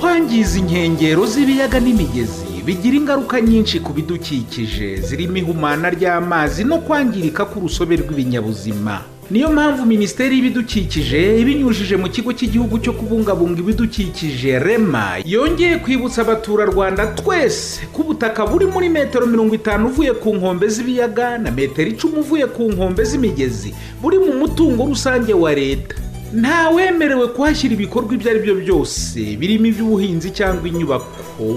[0.00, 7.96] Kwangiza inkengero z'ibiyaga n'imigezi bigira ingaruka nyinshi ku bidukikije zirimo ihumana ry'amazi no kwangirika k'urusobe
[7.96, 9.00] rw'ibinyabuzima.
[9.30, 17.06] Niyo mpamvu minisiteri y'ibidukikije ibinyujije mu kigo cy'igihugu cyo kubungabunga ibidukikije rema yongeye kwibutsa abaturarwanda
[17.12, 22.18] twese ko ubutaka buri muri metero mirongo itanu uvuye ku nkombe z'ibiyaga na metero icumi
[22.24, 25.94] uvuye ku nkombe z'imigezi buri mu mutungo rusange wa leta.
[26.34, 31.06] Ntawemerewe kuhashyira ibikorwa ibyo ari byo byose birimo iby'ubuhinzi cyangwa inyubako.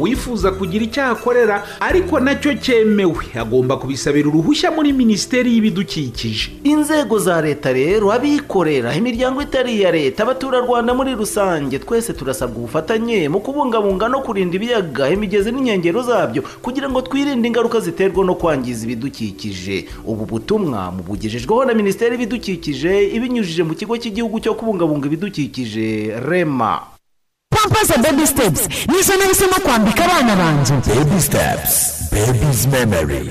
[0.01, 3.25] Wifuza kugira icyo ahakorera ariko na cyo cyemewe.
[3.35, 6.51] Agomba kubisabira uruhushya muri minisiteri y'ibidukikije.
[6.63, 13.29] Inzego za leta rero abikorera imiryango itari iya leta abaturarwanda muri rusange twese turasabwa ubufatanye
[13.29, 18.85] mu kubungabunga no kurinda ibiyaga imigezi n'inkengero zabyo kugira ngo twirinde ingaruka ziterwa no kwangiza
[18.85, 19.85] ibidukikije.
[20.05, 26.79] Ubu butumwa mubugejejweho na minisiteri y'ibidukikije ibinyujije mu kigo cy'igihugu cyo kubungabunga ibidukikije rema.
[27.49, 28.69] Pampers baby steps.
[28.87, 31.73] Nizo nahisemo kwambika abana banjye baby steps
[32.11, 33.29] baby's memory.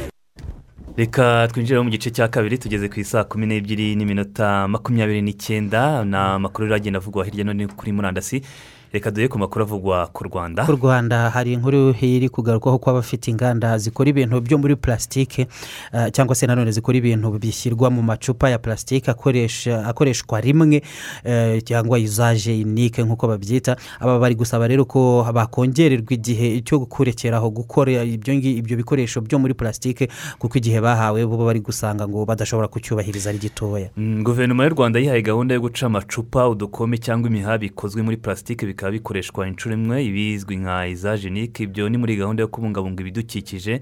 [0.97, 6.16] Reka twinjire mu gice cya kabiri tugeze ku isaa kumi n'ebyiri n'iminota makumyabiri n'icyenda ni
[6.16, 8.43] amakuru rero agenda avugwa hirya no hino kuri murandasi.
[8.92, 10.64] Reka duhe ku makuru avugwa ku rwanda.
[10.66, 15.46] Ku rwanda hari inkuru iri kugarukwaho ko abafite inganda zikora ibintu byo muri pulasitike
[15.92, 20.83] eh, cyangwa se nanone zikora ibintu bishyirwa mu macupa ya pulasitike akoresha akoreshwa rimwe
[21.24, 23.76] eh, cyangwa izaje inike nk'uko babyita.
[24.00, 30.09] Aba bari gusaba rero ko bakongererwa igihe cyo kurekeraho gukora ibyo bikoresho byo muri pulasitike
[30.38, 33.88] kuko igihe bahawe bo bari gusanga ngo badashobora kucyubahiriza ari gitoya.
[33.96, 38.66] Mm, guverinoma y'u rwanda yihaye gahunda yo guca amacupa udukombe cyangwa imiha bikozwe muri pulasitike
[38.81, 43.81] bikaba bikoreshwa inshuro imwe ibizwi nka izajenike ibyo ni muri gahunda yo kubungabunga ibidukikije.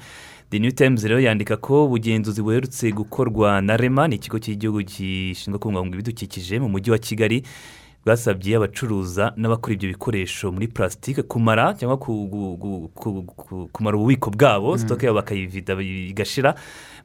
[0.50, 5.58] The new times rero yandika ko ubugenzuzi buherutse gukorwa na rema ni ikigo cy'igihugu gishinzwe
[5.58, 7.42] kubungabunga ibidukikije mu mujyi wa kigali
[8.04, 11.96] bwasabye abacuruza n'abakora ibyo bikoresho muri pulasitike kumara cyangwa
[13.72, 14.78] kumara ububiko bwabo Mm.
[14.78, 16.54] sitoke yabo bakayivida igashira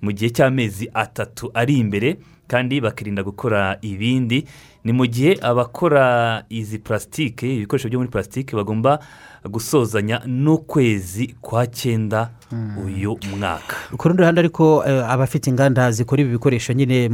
[0.02, 4.46] mu gihe cy'amezi atatu ari imbere kandi bakirinda gukora ibindi.
[4.84, 9.00] Ni mu gihe abakora izi pulasitike ibikoresho byo muri pulasitike bagomba
[9.50, 12.30] gusozanya n'ukwezi kwa cyenda
[12.86, 13.76] uyu mwaka.
[13.98, 17.10] Ku rundi ruhande ariko eh, abafite inganda zikora ibi bikoresho nyine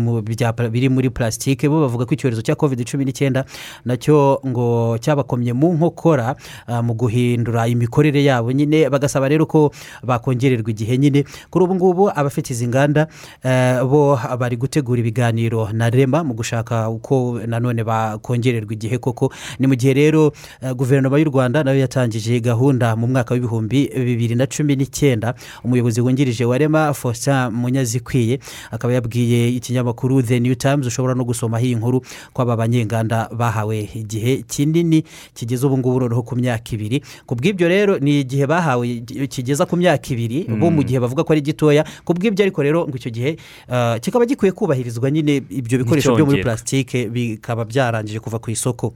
[0.71, 3.45] biri muri pulasitike bo bavuga ko icyorezo cya covid cumi n'icyenda
[3.85, 6.35] na cyo ngo cyabakomye mu nkokora
[6.67, 8.89] ah, mu guhindura imikorere yabo nyine.
[8.89, 9.71] Bagasaba rero ko
[10.03, 11.23] bakongererwa igihe nyine.
[11.49, 13.07] Kuri ubu ngubu abafite izi nganda
[13.43, 19.31] eh, bo bari gutegura ibiganiro na rema mu gushaka uko nanone bakongererwa igihe koko.
[19.59, 21.87] Ni mu gihe rero eh, guverinoma y'u rwanda na yo
[22.19, 25.33] yatangije gahunda mu mwaka w'ibihumbi bibiri na cumi n'icyenda.
[25.63, 28.39] Umuyobozi wungirije wa rema faustin munyazikwiye
[28.71, 32.01] akaba yabwiye ikinyamakuru the new times ushobora no gusomaho iyi nkuru
[32.33, 35.03] ko aba banyenganda bahawe igihe kinini
[35.33, 37.01] kigeze ubu ngubu noneho ku myaka ibiri.
[37.25, 38.87] Ku bw'ibyo rero ni igihe bahawe
[39.29, 40.83] kigeza ku myaka ibiri bo mu Mm.
[40.87, 41.83] gihe bavuga ko ari gitoya.
[42.05, 43.37] Ku bw'ibyo ariko rero ngo icyo gihe
[43.69, 48.93] ah, kikaba gikwiye kubahirizwa nyine ibyo bikoresho byo muri pulasitike bikaba byarangije kuva ku isoko.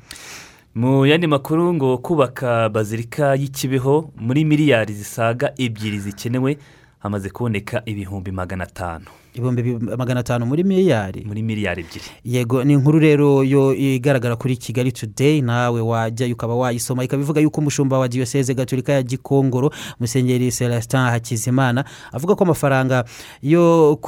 [0.75, 6.57] Mu yandi makuru ngo kubaka bazilika y'ikibeho muri miliyari zisaga ebyiri zikenewe
[6.99, 9.05] hamaze kuboneka ibihumbi magana atanu.
[9.33, 11.23] Ibihumbi bi- magana atanu muri miliyari.
[11.25, 12.05] Muri miliyari ebyiri.
[12.23, 17.41] Yego ni inkuru rero yo igaragara kuri kigali today nawe wajya ukaba wayisoma ikaba ivuga
[17.41, 23.05] yuko umushumba wa diyoseze gatolika ya gikongoro musenyeri celestin hakizimana avuga ko amafaranga
[23.41, 23.99] yo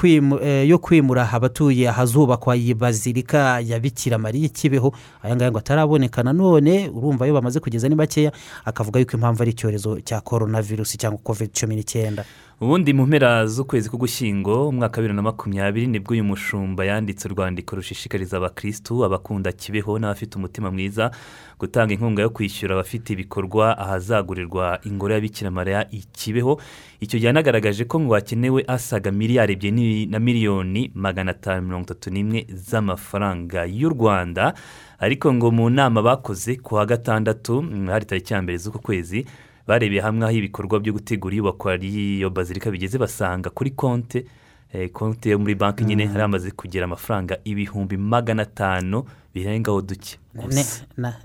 [0.43, 6.89] eh, kwimura abatuye ahazubakwa iyi bazilika ya bikira mariya ikibeho aya ngaya ngo ataraboneka nanone
[6.89, 8.31] urumva ayo bamaze kugeza ni makeya
[8.65, 12.25] akavuga yuko impamvu ari icyorezo cya korona virusi cyangwa covid cumi n'icyenda.
[12.61, 17.27] Ubundi mu mpera z'ukwezi k'ugushyingo umwaka wa bibiri na makumyabiri ni bwo uyu mushumba yanditse
[17.27, 21.11] urwandiko rushishikariza abakirisitu abakunda kibeho n'abafite umutima mwiza
[21.59, 26.61] gutanga inkunga yo kwishyura abafite ibikorwa ahazagurirwa ingoro ya Bikira Mariya i kibeho.
[26.99, 32.09] Icyo gihe yanagaragaje ko ngo hakenewe asaga miliyari ebyiri na miliyoni magana atanu mirongo itatu
[32.09, 34.53] n'imwe z'amafaranga y'u rwanda.
[34.99, 39.25] Ariko ngo mu nama bakoze ku wa gatandatu hari tariki ya mbere z'uku kwezi
[39.67, 44.25] barebeye hamwe aho ibikorwa byo gutegura iyubakwa ry'iyo bazilika bigeze basanga kuri konte
[44.73, 49.03] eh, konte yo muri banki nyine hari hamaze kugera amafaranga ibihumbi magana atanu
[49.35, 50.15] birengaho duke.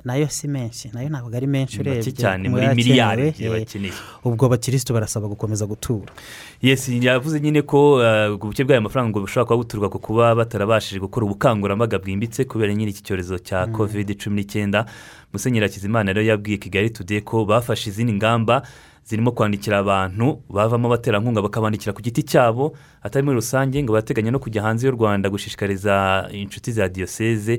[0.05, 2.12] Nayo si menshi na yo ntabwo ari menshi urebye.
[2.12, 3.92] cyane, muri miliyari eh, bakeneye.
[4.25, 6.12] ubwo abakirisitu barasaba gukomeza gutura.
[6.62, 11.27] Yesi yavuze nyine ko eh, ubuke bw'ayo mafaranga bushobora kuba buturuka ku kuba batarabashije gukora
[11.27, 13.73] ubukangurambaga bwimbitse kubera nyine iki cyorezo cya Mm.
[13.73, 14.87] covid cumi n'icyenda.
[15.33, 18.62] Musenyeri hakizimana rero yabwiye kigali today ko bafashe izindi ngamba
[19.07, 24.38] zirimo kwandikira abantu bavamo abaterankunga bakabandikira ku giti cyabo atari muri rusange ngo bateganya no
[24.38, 27.59] kujya hanze y'u rwanda gushishikariza inshuti za diyoseze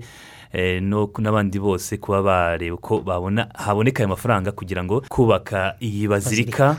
[1.22, 6.78] n'abandi bose kuba bareba uko babona haboneka ayo mafaranga kugira ngo kubaka iyi bazilika.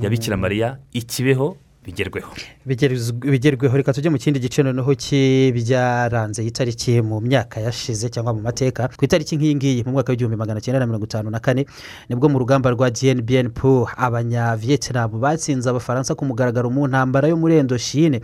[0.00, 2.32] ya bikira mariya ikibeho bigerweho.
[2.66, 8.40] Bigerweho reka tujye mu kindi gice noneho cy'ibyaranze iyi tariki mu myaka yashize cyangwa mu
[8.40, 11.66] mateka ku itariki nk'iyi ngiyi mu mwaka w'igihumbi magana cyenda na mirongo itanu na kane
[12.08, 17.36] ni bwo mu rugamba rwa gnbn po abanyavietnam batsinze abafaransa ku mugaragaro mu ntambara yo
[17.36, 18.20] muri endoshine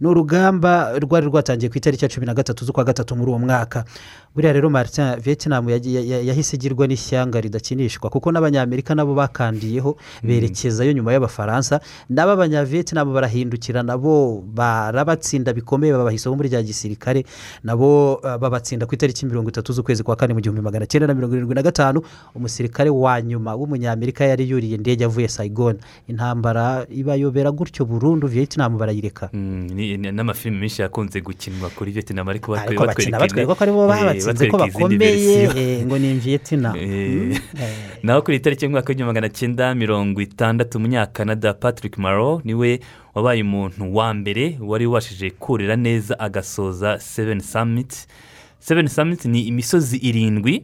[0.00, 3.84] ni urugamba rwari rwatangiye ku itariki ya cumi na gatatu z'ukwa gatatu muri uwo mwaka.
[4.34, 4.66] Buriya rero
[5.70, 9.94] yagiye- ya- yahise igirwa n'ishyanga ridakinishwa kuko n'abanyamerika nabo bakandiyeho
[10.26, 11.78] berekezayo nyuma y'abafaransa
[12.10, 17.24] nabo abanyavietnam barahindukira nabo barabatsinda bikomeye babaha isomo rya gisirikare
[17.62, 21.14] nabo uh, babatsinda ku itariki mirongo itatu z'ukwezi kwa kane mu gihumbi magana cyenda na
[21.14, 22.02] mirongo irindwi na gatanu
[22.34, 25.76] umusirikare wa nyuma w'umunyamerika yari yuriye indege avuye saigon.
[26.08, 29.28] Intambara ibayobera gutyo burundu vietnam barayireka.
[29.32, 29.66] Mm,
[30.12, 35.42] n'amafilimi menshi yakunze gukinwa kuri vietnam ariko batwereka ko ari bo eh, babatsinze ko bakomeye.
[35.56, 37.38] eh, ngo ni vietnam Eh,
[38.02, 42.80] naho kuri tariki y'umwaka w'igihumbi magana cyenda mirongo itandatu umunyakanada patrick maro ni we
[43.14, 48.06] wabaye umuntu wa mbere wari ubashije kurira neza agasoza seven summit.
[48.58, 50.62] Seven summit ni imisozi irindwi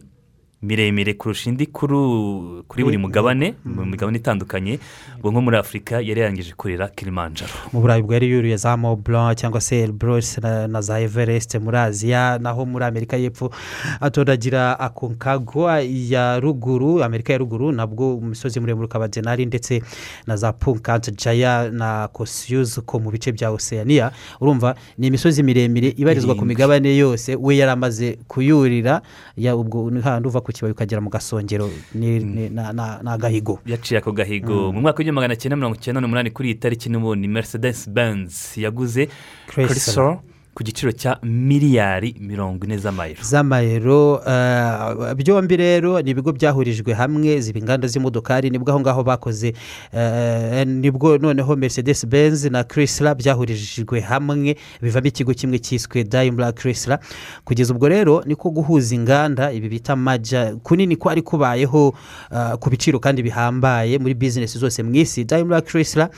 [0.63, 4.79] miremire kurusha indi kuri buri mugabane mu migabane itandukanye
[5.17, 7.51] ubwo nko muri afurika yari yarangije kurira kilimanjaro.
[7.73, 12.65] Mu burayi bwari yuriye za blanc cyangwa se elbrus na, za everest muri aziya naho
[12.65, 13.51] muri amerika y'epfo
[14.01, 19.81] atoragira aconcagua ya ruguru amerika ya ruguru nabwo umusozi muremure ukaba denari ndetse
[20.27, 24.11] na za punkant jaya na kosiyuzi ko mu bice bya oceania.
[24.41, 29.01] Urumva ni imisozi miremire ibarizwa ku migabane yose we yari amaze kuyurira
[29.37, 31.69] ya ubwo ni hahandi uva ku kibabi ukagera mu gasongero?
[31.95, 34.71] Ni ni- na- na- ni agahigo yaciye ako gahigo.
[34.73, 39.07] Mu mwaka w'igihumbi magana cyenda mirongo icyenda n'umunani kuri iyi tariki n'ubundi mercedes benz yaguze
[39.47, 39.67] Chrysler.
[40.53, 43.23] Ku giciro cya miliyari mirongo ine z'amayero.
[43.23, 49.03] Z'amayero eh, byombi rero ni ibigo byahurijwe hamwe ziba inganda z'imodokari ni bwo aho ngaho
[49.03, 49.53] bakoze
[49.93, 56.53] eh, ni bwo noneho mercedes benz na chrysler byahurijwe hamwe bivamo ikigo kimwe cyiswe daimler
[56.55, 56.99] chrysler.
[57.45, 61.93] Kugeza ubwo rero niko guhuza inganda ibi bita maja kunini kwari kubayeho
[62.31, 65.25] eh, ku biciro kandi bihambaye muri bizinesi zose mu isi.
[65.65, 66.09] Chrysler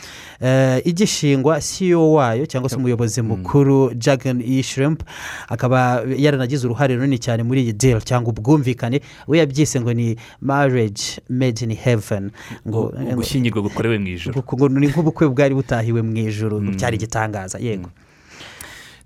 [0.42, 5.04] eh, igishingwa ceo wayo cyangwa se umuyobozi mukuru jagan ishrimp
[5.50, 8.02] akaba yaranagize uruhare runini cyane muri iyi deal.
[8.02, 12.32] Cyangwa ubwumvikane we yabyise ngo ni marriage made in heaven.
[12.68, 17.90] Ngo ugushyingirwa gukorewe mu ijoro ngo ni nk'ubukwe bwari butahiwe mu ijoro byari igitangaza yego.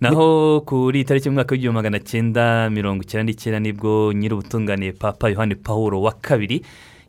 [0.01, 5.55] Naho kuri tariki y'umwaka w'igihumbi magana cyenda mirongo icyenda n'icyenda ni bwo nyir'ubutungane papa yohani
[5.55, 6.61] paul wa kabiri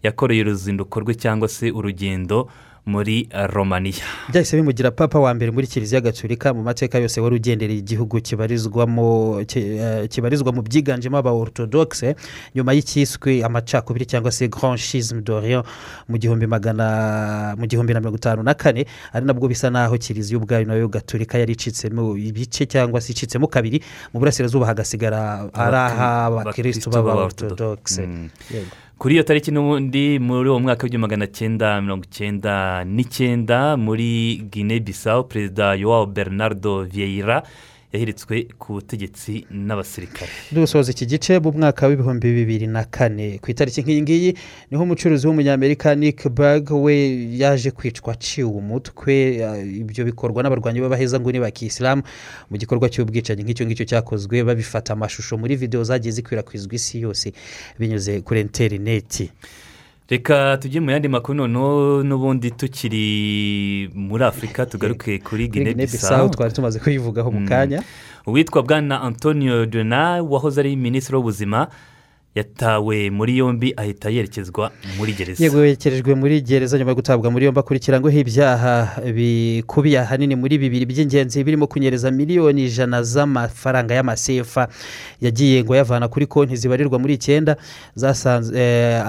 [0.02, 2.48] yakoreye uruzinduko rwe cyangwa se urugendo
[2.88, 4.00] muri romaniya
[4.32, 9.44] byahise bimugira papa wa mbere muri kiliziya gatolika mu mateka yose wari ugendereye igihugu kibarizwamo
[9.44, 12.16] ki- eh, kibarizwa mu byiganjemo aba orthodoxe
[12.56, 15.66] nyuma y'icyiswe amacakubiri cyangwa se grand schisme d'orient
[16.08, 20.38] mu gihumbi magana mu gihumbi na mirongo itanu na kane ari nabwo bisa naho kiliziya
[20.40, 25.76] ubwayo na yo gatolika yari icitsemo ibice cyangwa se icitsemo kabiri mu burasirazuba hagasigara ari
[25.76, 28.02] aha abakirisitu b'aba orthodoxe
[28.50, 28.72] Yego.
[28.98, 34.80] Kuri iyo tariki n'ubundi muri uwo mwaka w'igihumbi magana cyenda mirongo icyenda n'icyenda muri guinea
[34.80, 37.42] bissau perezida yoao bernardo vieira
[37.92, 40.30] yahiritswe ku butegetsi n'abasirikare.
[40.52, 43.38] Dusoza iki gice mu mwaka w'ibihumbi bibiri na kane.
[43.38, 44.30] Ku itariki nk'iyi ngiyi
[44.70, 46.94] ni ho umucuruzi w'umunyamerika nick bag we
[47.40, 52.02] yaje kwicwa aciwe umutwe eh, ibyo bikorwa n'abarwanyi b'abahezanguni ba kisilamu
[52.50, 57.32] mu gikorwa cy'ubwicanyi nk'icyo ngicyo cyakozwe babifata amashusho muri videwo zagiye zikwirakwizwa isi yose
[57.80, 59.30] binyuze kuri interineti
[60.08, 66.52] reka tujye mu yandi makuru noneho n'ubundi tukiri muri afurika tugaruke kuri bissau Bissau twari
[66.52, 67.48] tumaze kuyivugaho mu Mm.
[67.48, 67.82] kanya
[68.26, 71.68] uwitwa bwana antonio dona wahoze ari minisitiri w'ubuzima
[72.34, 75.44] yatawe muri yombi ahita yerekezwa muri gereza.
[75.44, 80.86] Yego yekerejwe muri gereza nyuma yo gutabwa muri yombi akurikiranyweho ibyaha bikubiye ahanini muri bibiri
[80.86, 84.68] by'ingenzi birimo kunyereza miliyoni ijana z'amafaranga y'amasefa
[85.20, 87.56] yagiye ngo yavana kuri konti zibarirwa muri icyenda
[88.54, 89.02] eh,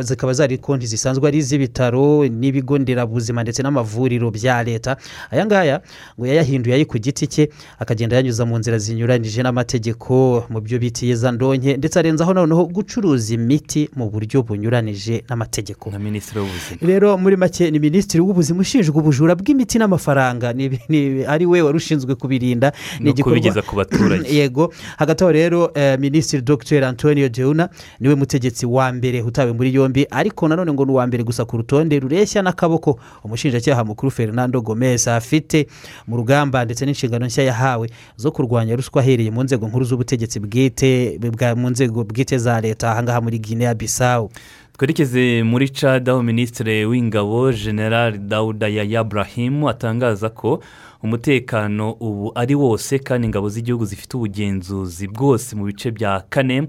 [0.00, 4.96] zikaba zari konti zisanzwe ari iz'ibitaro n'ibigo nderabuzima ndetse n'amavuriro bya leta.
[5.30, 5.80] Aya ngaya
[6.18, 7.48] ngo yayahinduye ayi ku giti cye
[7.78, 13.34] akagenda yanyuza mu nzira zinyuranyije n'amategeko mu byo bitiye za ndonke ndetse arenzaho noneho gucuruza
[13.34, 15.90] imiti mu buryo bunyuranije n'amategeko.
[15.90, 16.78] Nka minisitiri w'ubuzima.
[16.82, 20.52] Rero muri make ni minisitiri w'ubuzima ushinzwe ubujura bw'imiti n'amafaranga.
[20.52, 22.72] Ni- ni- ari we wari ushinzwe kubirinda.
[23.00, 24.28] No kubigeza ku baturage.
[24.38, 24.72] yego.
[24.96, 26.84] Hagati aho rero eh, minisitiri dr.
[26.84, 27.68] Antonio deuna
[28.00, 31.44] ni we mutegetsi wa mbere utawe muri yombi ariko nanone ngo ni uwa mbere gusa
[31.44, 32.98] ku rutonde rureshya n'akaboko.
[33.24, 35.66] Umushinjacyaha mukuru fernando gomez afite
[36.06, 41.18] mu rugamba ndetse n'inshingano nshya yahawe zo kurwanya ruswa ahereye mu nzego nkuru z'ubutegetsi bwite
[41.56, 44.30] mu nzego bwite za leta ahangaha muri guinea bissau.
[44.78, 50.62] Twerekeze muri cad aho minisitiri w'ingabo general dawuda yaya burahimu atangaza ko
[51.02, 56.66] umutekano ubu ari wose kandi ingabo z'igihugu zifite ubugenzuzi bwose mu bice bya kanem.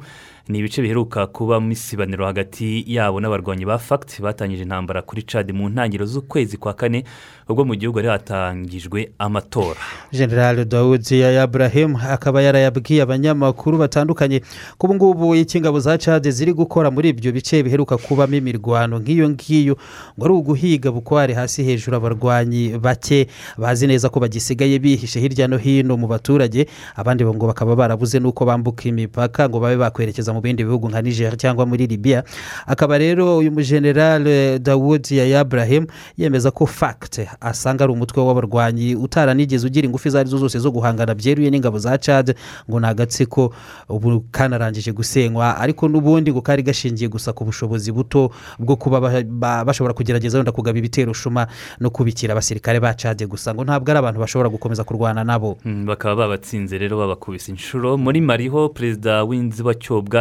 [0.49, 5.51] Ni ibice biheruka kuba mu isibaniro hagati yabo n'abarwanyi ba fagiti batangije intambara kuri cad
[5.53, 7.03] mu ntangiriro z'ukwezi kwa kane
[7.49, 9.79] ubwo mu gihugu hari hatangijwe amatora.
[10.11, 14.39] General dawudi ya Ibrahim akaba yarayabwiye abanyamakuru batandukanye
[14.77, 19.29] ko ubu ngubu ingabo za cade ziri gukora muri ibyo bice biheruka kubamo imirwano nk'iyo
[19.29, 19.75] ngiyo
[20.17, 23.27] ngo ari uguhiga bukware hasi hejuru abarwanyi bake.
[23.57, 26.65] Bazi neza ko bagisigaye bihishe hirya no hino mu baturage
[26.95, 31.37] abandi ngo bakaba barabuze n'uko bambuka imipaka ngo babe bakwerekeza mu bindi bihugu nka niger
[31.37, 32.23] cyangwa muri libya.
[32.67, 39.67] Akaba rero uyu mujenerale dawudi ya Ibrahim yemeza ko fagiti asanga ari umutwe w'abarwanyi utaranigeze
[39.67, 42.35] ugira ingufu izo ari zo zose zo guhangana byeruye n'ingabo za cade
[42.69, 43.53] ngo ni agatsiko
[43.89, 49.23] ubu kanarangije gusenywa ariko n'ubundi ngo kari gashingiye gusa ku bushobozi buto bwo kuba ba-
[49.25, 51.47] ba- bashobora kugerageza wenda kugaba ibitero shuma
[51.79, 55.57] no kubikira abasirikare ba cade gusa ngo ntabwo ari abantu bashobora gukomeza kurwana nabo.
[55.65, 57.97] Mm, bakaba babatsinze rero babakubise inshuro.
[57.97, 60.20] Muri mariho perezida w'inzibacyuho bwa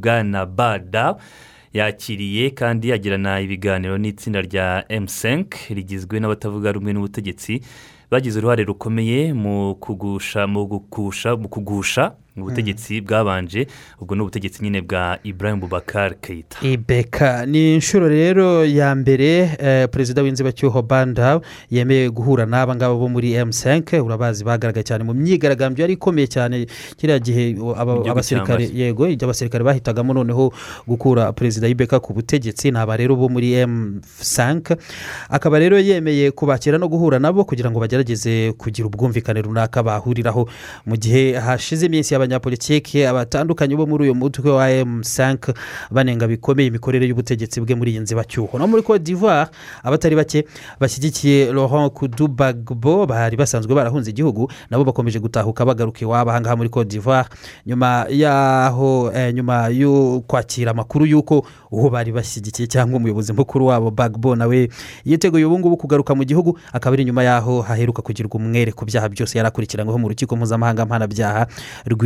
[0.00, 1.16] bwana bada
[1.72, 7.60] yakiriye kandi yagirana ibiganiro n'itsinda rya emusenke rigizwe n'abatavuga rumwe n'ubutegetsi
[8.10, 11.34] bagize uruhare rukomeye mu kugusha mu gukusha
[12.34, 13.66] kugusha ubutegetsi bwabanje
[14.00, 16.58] ubwo ni ubutegetsi nyine bwa ibrahim bubakar keita.
[16.66, 23.08] Ibeka ni inshuro rero ya mbere eh, perezida w'inzibacyuho banda yemeye guhura n'aba ngaba bo
[23.08, 26.66] muri emusenke urabazi bagaragaye cyane mu myigaragambyo yari ikomeye cyane.
[26.96, 27.54] Kiriya gihe
[28.10, 30.52] abasirikare yego abasirikare bahitagamo noneho
[30.86, 32.70] gukura perezida y'ibeka ku butegetsi.
[32.70, 34.76] Ni aba rero bo muri emusenke
[35.30, 40.48] akaba rero yemeye kubakira no guhura nabo kugira ngo bagerageze kugira ubwumvikane runaka bahuriraho.
[40.86, 45.52] Mu gihe hashize iminsi y'abanyapolitiki batandukanye bo muri uyu mutwe wa emusenke
[45.90, 48.58] banenga bikomeye imikorere y'ubutegetsi bwe muri iyi nzibacyuho.
[48.58, 49.50] No muri cote d'ivoire
[49.82, 50.44] abatari bake
[50.80, 56.30] bashyigikiye laurent kudubagbo bari basanzwe barahunze igihugu nabo bakomeje gutahuka bagaruka iwabo.
[56.30, 57.28] Ahangaha muri cote d'ivoire
[57.66, 63.90] nyuma yaho eh, nyuma yo kwakira amakuru y'uko uwo bari bashyigikiye cyangwa umuyobozi mukuru wabo
[63.90, 64.68] bagbo nawe
[65.04, 69.08] yiteguye ubu ngubu kugaruka mu gihugu akaba ari nyuma yaho haheruka kugirwa umwere ku byaha
[69.08, 71.46] byose yari akurikiranyweho mu rukiko mpuzamahanga mpanabyaha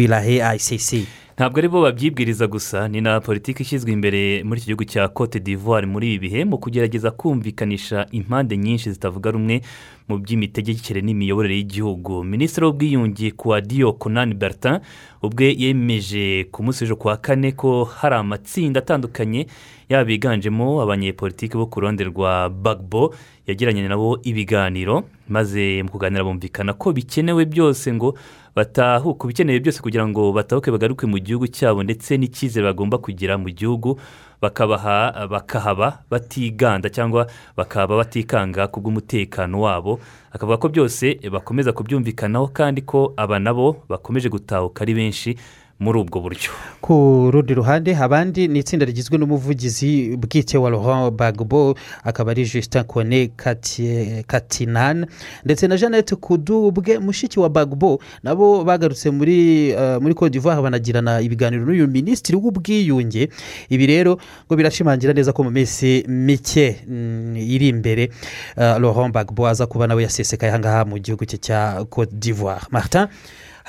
[0.09, 1.07] rw'irahe icc
[1.37, 5.39] ntabwo ari bo babyibwiriza gusa ni na politiki ishyizwe imbere muri iki gihugu cya cote
[5.41, 5.87] d'ivoire.
[5.87, 9.61] Muri ibi bihe mu kugerageza kumvikanisha impande nyinshi zitavuga rumwe
[10.09, 12.25] mu by'imitegekere n'imiyoborere y'igihugu.
[12.25, 14.81] Minisitiri w'ubwiyunge kuwadiyo konani bertin
[15.23, 19.47] ubwe yemeje ku munsi w'ejo kuwa kane ko hari amatsinda atandukanye
[19.89, 23.15] yaba biganjemo abanyepolitiki bo ku ruhande rwa bagbo
[23.47, 28.19] yagiranye nabo ibiganiro maze mu kuganira bumvikana ko bikenewe byose ngo
[28.59, 33.47] batahuke ibikenewe byose kugira ngo batahuke bagaruke mu gihugu cyabo ndetse n'icyizere bagomba kugira mu
[33.55, 33.95] gihugu
[34.43, 39.99] bakabaha bakahaba batiganda cyangwa bakaba batikanga ku bw'umutekano wabo.
[40.35, 45.39] Akavuga ko byose bakomeza kubyumvikanaho kandi ko aba nabo bakomeje gutahuka ari benshi
[45.81, 46.51] muri ubwo buryo.
[46.81, 51.75] Ku rundi ruhande abandi ni itsinda rigizwe n'umuvugizi bwite wa laurent bagbo
[52.05, 55.07] akaba ari justin kone Kati- katinan
[55.45, 61.21] ndetse na jeannette kudubwe mushiki wa bagbo nabo bagarutse muri eh, muri cote d'ivoire banagirana
[61.21, 63.29] ibiganiro n'uyu minisitiri w'ubwiyunge.
[63.71, 68.11] Ibi rero ngo birashimangira neza ko mu minsi mike mm, iri imbere
[68.57, 72.67] eh, laurent bagbo aza kuba nawe yasesekaye ahangaha mu gihugu cye cya cote d'ivoire.
[72.71, 73.07] Martin?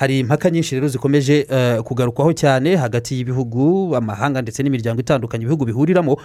[0.00, 5.64] Hari impaka nyinshi rero zikomeje eh, kugarukwaho cyane hagati y'ibihugu amahanga ndetse n'imiryango itandukanye ibihugu
[5.68, 6.16] bihuriramo.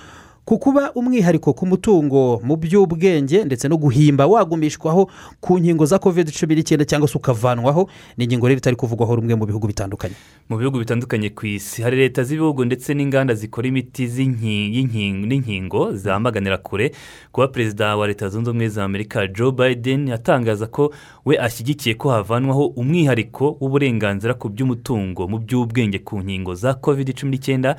[0.46, 5.10] Ku kuba umwihariko ku mutungo mu by'ubwenge ndetse no guhimba wagumishwaho
[5.42, 9.34] ku nkingo za covid cumi n'icyenda cyangwa se ukavanwaho ni ingingo rero itari kuvugwaho rumwe
[9.36, 10.14] mu bihugu bitandukanye.
[10.50, 14.06] Mu bihugu bitandukanye ku isi hari leta z'ibihugu ndetse n'inganda zikora imiti
[15.26, 16.92] n'inkingo zamaganira kure.
[17.32, 20.94] Kuba perezida wa leta zunze ubumwe za amerika joe biden atangaza ko
[21.26, 27.32] we ashyigikiye ko havanwaho umwihariko w'uburenganzira ku by'umutungo mu by'ubwenge ku nkingo za covid cumi
[27.32, 27.76] n'icyenda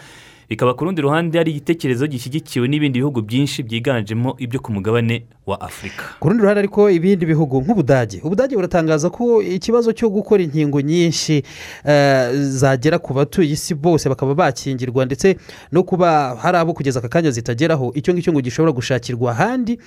[0.48, 5.60] bikaba ku rundi ruhande hari igitekerezo gishyigikiwe n'ibindi bihugu byinshi byiganjemo ibyo ku mugabane wa
[5.60, 8.20] afurika ku rundi ruhande ariko ibindi bihugu nk'ubudage.
[8.24, 11.42] Ubudage buratangaza ko ikibazo cyo gukora inkingo nyinshi
[11.84, 15.36] eh, zagera ku batuye isi bose bakaba bakingirwa ndetse
[15.72, 17.92] no kuba hari abo kugeza aka kanya zitageraho.
[17.94, 19.78] Icyo ngicyo ngo gishobora gushakirwa ahandi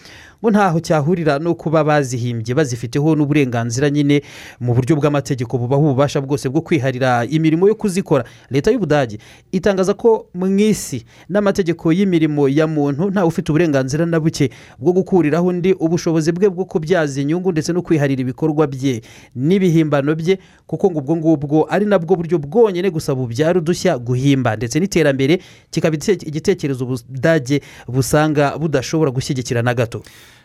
[0.44, 4.22] ngo ntaho cyahurira no kuba bazihimbye bazifiteho n'uburenganzira nyine
[4.60, 8.24] mu buryo bw'amategeko bubaha ububasha bwose bwo kwiharira imirimo yo kuzikora.
[8.52, 9.20] Leta y'ubudage
[9.52, 14.50] itangaza ko mu isi n'amategeko y'imirimo ya muntu ntawe ufite uburenganzira na buke
[14.82, 19.02] bwo gukuriraho undi ubushobozi bwe bwo kubyaza inyungu ndetse no kwiharira ibikorwa bye.
[19.36, 24.56] N'ibihimbano bye kuko ngo ubwo ngubwo ari nabwo buryo bwonyine gusa bubyara udushya guhimba.
[24.56, 25.40] Ndetse n'iterambere
[25.72, 30.02] kikaba ite- igitekerezo ubudage busanga budashobora gushyigikira na gato.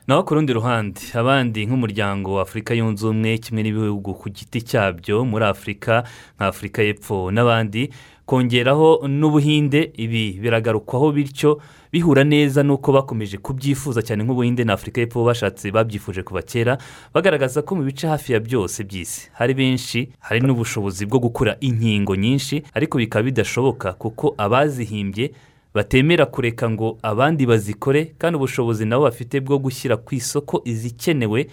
[0.06, 5.24] Naho ku rundi ruhande abandi nk'umuryango wa afurika yunze ubumwe kimwe n'ibihugu ku giti cyabyo
[5.24, 6.04] muri afurika
[6.36, 7.88] nka afurika y'epfo n'abandi
[8.26, 9.92] kongeraho n'ubuhinde.
[9.96, 11.60] Ibi biragarukwaho bityo
[11.92, 16.78] bihura neza n'uko bakomeje kubyifuza cyane nk'ubuhinde na afurika y'epfo bashatse babyifuje kuva kera
[17.14, 22.16] bagaragaza ko mu bice hafi ya byose by'isi hari benshi hari n'ubushobozi bwo gukora inkingo
[22.16, 25.30] nyinshi ariko bikaba bidashoboka kuko abazihimbye
[25.74, 31.46] batemera kureka ngo abandi bazikore kandi ubushobozi nabo bafite bwo gushyira ku isoko izikenewe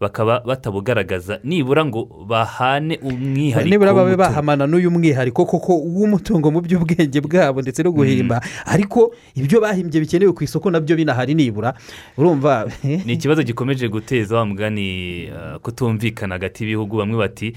[0.00, 1.40] bakaba batabugaragaza.
[1.44, 7.82] Nibura ngo bahane umwihariko nibura babe bahamana n'uyu mwihariko koko w'umutungo mu by'ubwenge bwabo ndetse
[7.82, 8.40] no guhimba.
[8.66, 11.74] Ariko ibyo bahimbye bikenewe ku isoko na byo binahari nibura.
[12.16, 16.96] Urumva ni ikibazo gikomeje guteza wa mugani uh, kutumvikana hagati y'ibihugu.
[16.98, 17.52] Bamwe bati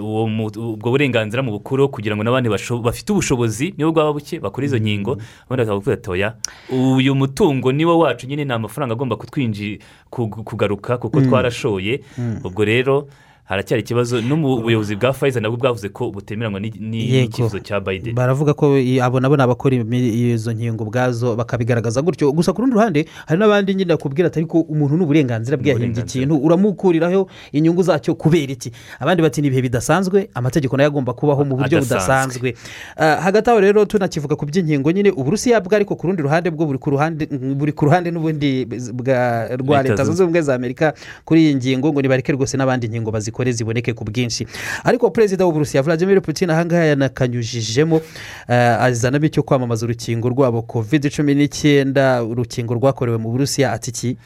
[0.00, 5.16] ubwo burenganzira mu bukuru kugira ngo n'abandi bafite ubushobozi nibo bwaba buke bakora izo nkingo
[5.48, 6.36] abandi bakavuga ati oya
[6.68, 9.78] uyu mutungo niwo wacu nyine ni amafaranga agomba kutwinji
[10.12, 11.26] kug- kugaruka kuko Mm.
[11.72, 12.40] Twarashoye Mm.
[12.44, 13.08] ubwo rero
[13.52, 18.54] haracyari ikibazo no mu buyobozi bwa fayiza nabwo bwavuze ko butemeranywa n'icyifuzo cya bayideni baravuga
[18.56, 22.32] ko abo nabo ni abakora izo nkingo ubwazo bakabigaragaza gutyo.
[22.32, 26.00] Gusa ku rundi ruhande hari n'abandi nyine bakubwira ati ariko umuntu ni uburenganzira bwe yahimbye
[26.02, 28.72] ikintu uramukuriraho inyungu zacyo kubera iki?
[28.98, 30.28] Abandi bati ni ibihe bidasanzwe?
[30.34, 32.54] Amategeko na yo agomba kubaho mu buryo budasanzwe.
[32.96, 36.64] Ah, hagati aho rero tunakivuga ku by'inkingo nyine uburusiya bwo ariko ku rundi ruhande bwo
[36.66, 36.78] buri
[37.76, 38.64] ku ruhande n'ubundi
[39.60, 40.94] bwa Leta Zunze- ubumwe za amerika
[41.24, 43.10] kuri iyi ngingo ngo nibareke rwose n'abandi nkingo
[43.42, 44.46] bazikore ziboneke ku bwinshi.
[44.84, 48.00] Ariko perezida w'uburusiya vladimir putin ahangaha yanakanyujijemo
[48.48, 52.22] eh, azanamo icyo kwamamaza urukingo rwabo covid cumi n'icyenda.
[52.24, 54.16] Urukingo rwakorewe mu burusiya ati iki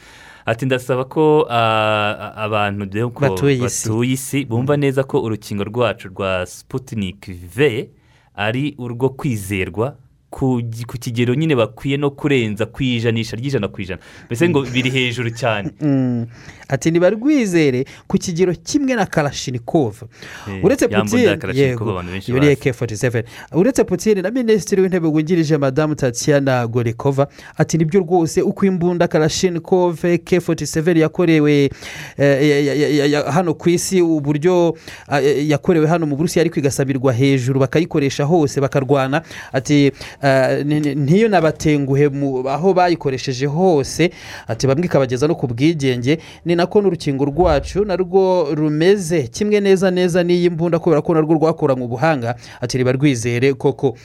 [0.45, 2.85] ati ndasaba ko ah, abantu
[3.29, 4.45] Batuye isi.
[4.45, 7.89] bumva neza ko urukingo rwacu rwa sputnik v
[8.35, 9.95] ari urwo kwizerwa
[10.29, 10.61] ku
[10.99, 14.01] kigero nyine bakwiye no kurenza ku ijanisha ry'ijana ku ijana.
[14.25, 15.71] Mbese ngo biri hejuru cyane.
[15.81, 16.25] Mm.
[16.69, 20.03] ati ntibarwizere ku kigero kimwe na karashinikov
[20.49, 21.93] Eh, uretse Kalashnikov yego.
[21.93, 22.51] bazi.
[22.51, 27.99] eke foti seveni uretse putin na minisitiri w'intebe wungirije madamu tatiana gorikova ati ni byo
[27.99, 31.69] rwose uko imbunda karashinikov eke foti seveni yakorewe
[32.17, 34.77] eh, hano ku isi uburyo
[35.11, 39.21] eh, yakorewe hano mu burusiya ariko igasabirwa hejuru bakayikoresha hose bakarwana.
[39.53, 44.11] Ati ah, ni- ni- ntiyo nabatenguhe mu- aho bayikoresheje hose.
[44.47, 46.17] Ati bamwe ikabageza no ku bwigenge.
[46.45, 49.27] Ni nako n'urukingo rwacu narwo rumeze.
[49.27, 52.35] Kimwe neza neza n'iyi mbunda kubera ko narwo rwakoranywe ubuhanga.
[52.61, 53.97] Ati riba rwizere koko.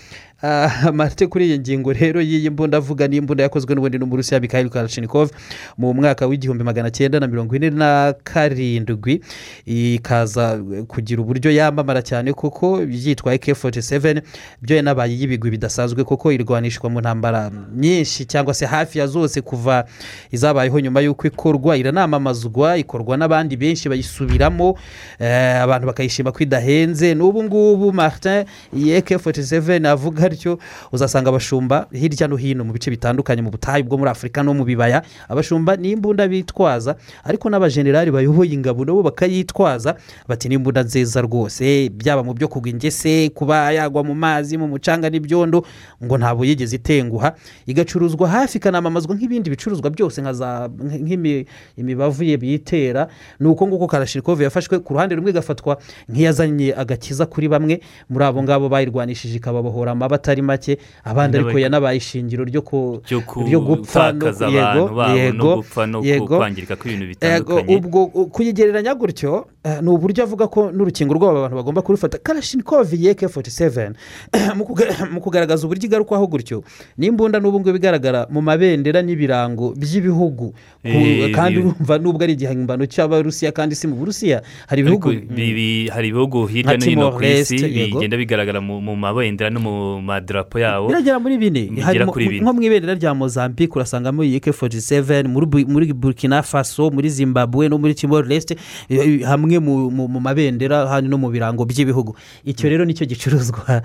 [0.45, 4.69] Ah, marite kuri iyi ngingo rero y'iyi mbunda avuga ni imbunda yakozwe n'ubundi n'umurusiya mikhail
[4.69, 5.31] kalashnikov
[5.79, 9.23] mu mwaka w'igihumbi magana cyenda na mirongo ine na karindwi.
[9.67, 14.23] Ikaza kugira uburyo yamamara cyane kuko yitwa ak47
[14.63, 19.85] byo yanabaye y'ibigwi bidasanzwe kuko irwanishwa mu ntambara nyinshi cyangwa se hafi ya zose kuva
[20.31, 21.77] izabayeho nyuma y'uko ikorwa.
[21.77, 24.75] Iranamamazwa ikorwa n'abandi benshi bayisubiramo.
[25.21, 30.59] Eh, abantu bakayishima ko idahenze n'ubu ngubu martin iyi ak47 avuga atyo
[30.93, 34.65] uzasanga abashumba hirya no hino mu bice bitandukanye mu butayu bwo muri afurika no mu
[34.65, 35.03] bibaya.
[35.29, 39.97] Abashumba ni imbunda bitwaza ariko n'abajenerali bayoboye ingabo nabo bakayitwaza
[40.29, 41.89] bati ni imbunda nziza rwose.
[41.89, 45.65] Byaba mu byo kugwa ingese kuba yagwa mu mazi mu mucanga n'ibyondo
[46.05, 47.35] ngo ntabwo yigeze itenguha
[47.67, 50.71] igacuruzwa hafi ikanamamazwa nk'ibindi bicuruzwa byose nka za
[51.77, 53.09] imibavu ye biyitera
[53.41, 55.79] ni uko nguko karashirikove yafashwe ku ruhande rumwe igafatwa
[56.09, 57.81] nk'iyazanye agakiza kuri bamwe.
[58.11, 62.63] Muri abo ngabo bayirwanishije ikababohora amaba atari make abandi ariko yanabaye ishingiro ryo
[63.61, 64.13] gupfa
[66.07, 66.39] yego,
[67.27, 72.19] yego, ubwo kuyigereranya gutyo eh, ni uburyo avuga ko n'urukingo rw'abo bantu bagomba kurufata.
[72.19, 73.93] Karashinikovi yeke 47
[74.55, 76.63] mu kuga- mu kugaragaza uburyo igarukwaho gutyo
[76.99, 80.55] n'imbunda n'ubu ngubu igaragara mu mabendera n'ibirango by'ibihugu.
[80.83, 85.09] Ku- Eh, kandi urumva nubwo ari igihimbano cy'abarusiya kandi si mu burusiya hari ibihugu
[85.91, 87.55] hari ibihugu hirya no hino ku isi
[87.97, 89.75] bigenda bigaragara mu mabendera no mu
[90.13, 90.89] madarapo yabo.
[90.89, 91.39] Biragera muri
[92.29, 92.43] bine.
[92.45, 97.79] Nko mu ibendera rya mozambique urasangamo k47 muri Bu- muri burkina faso muri zimbabwe no
[97.79, 98.57] muri timor leste
[99.25, 102.17] hamwe mu mabendera hano no mu birango by'ibihugu.
[102.45, 103.83] Icyo rero ni cyo gicuruzwa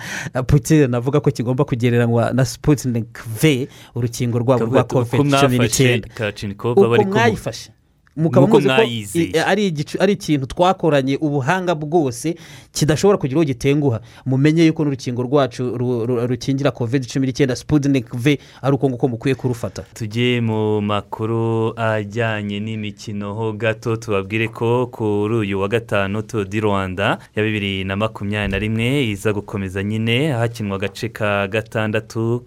[0.48, 0.94] putin.
[0.96, 3.08] Avuga ko kigomba kugereranywa na sputnik
[3.42, 5.06] v urukingo rwabo rwa uko
[5.48, 6.08] cumi n'icyenda.
[6.72, 6.82] Uko
[7.14, 7.72] mwayifashe?
[8.18, 8.74] Mukaba muzi ko
[10.00, 12.36] ari ikintu twakoranye ubuhanga bwose
[12.74, 18.10] kidashobora kugira uwo gitenguha mumenye yuko n'urukingo rwacu ru- ru- rukingira covid cumi n'icyenda sputnik
[18.16, 19.84] v ari uko nguko mukwiye kurufata.
[19.94, 27.18] Tujye mu makuru ajyanye n'imikino ho gato tubabwire ko kuri uyu wa gatanu du rwanda
[27.36, 32.44] ya bibiri na makumyabiri na rimwe iza gukomeza nyine hakinwa agace ka gatandatu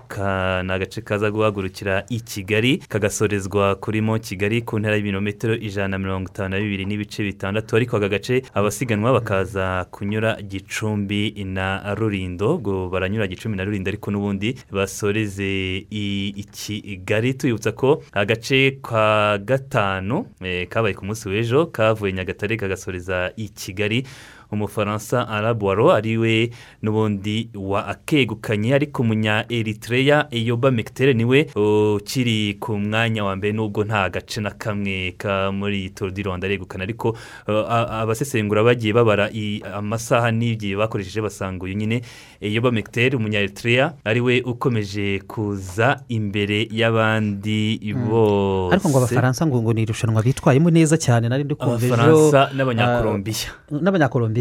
[0.67, 5.99] ni agace kaza guhagurukira i kigali kagasorezwa kuri mo kigali ku ntera y'ibirometero ijana na
[5.99, 7.77] mirongo itanu na bibiri n'ibice bitandatu.
[7.77, 14.11] Ariko aka gace abasiganwa bakaza kunyura gicumbi na rurindo ubwo baranyura gicumbi na rurindo ariko
[14.11, 17.35] n'ubundi basoreze i kigali.
[17.35, 24.07] Tuyibutsa ko agace ka gatanu eh, kabaye ku munsi w'ejo kavuye nyagatare kagasoreza i kigali.
[24.53, 26.51] Umufaransa arabuwaro ari we
[26.83, 33.53] n'ubundi wa akegukanye ariko umunya eritreya eyoba mekitere ni we ukiri ku mwanya wa mbere
[33.53, 36.85] nubwo nta gace na kamwe ka muri turu di rwanda aregukana.
[36.85, 37.17] Ariko
[37.49, 37.73] uh,
[38.03, 39.31] abasesengura bagiye babara
[39.75, 42.03] amasaha n'igihe bakoresheje basanga uyu nyine.
[42.41, 47.79] Eyoba mekitere umunya eritreya ari we ukomeje kuza imbere y'abandi
[48.09, 48.73] bose.
[48.75, 53.49] Ariko ngo abafaransa ngo ni irushanwa bitwayemo neza cyane nari ndi kumva ejo abafaransa n'abanyakolombiya.
[53.71, 53.75] ah,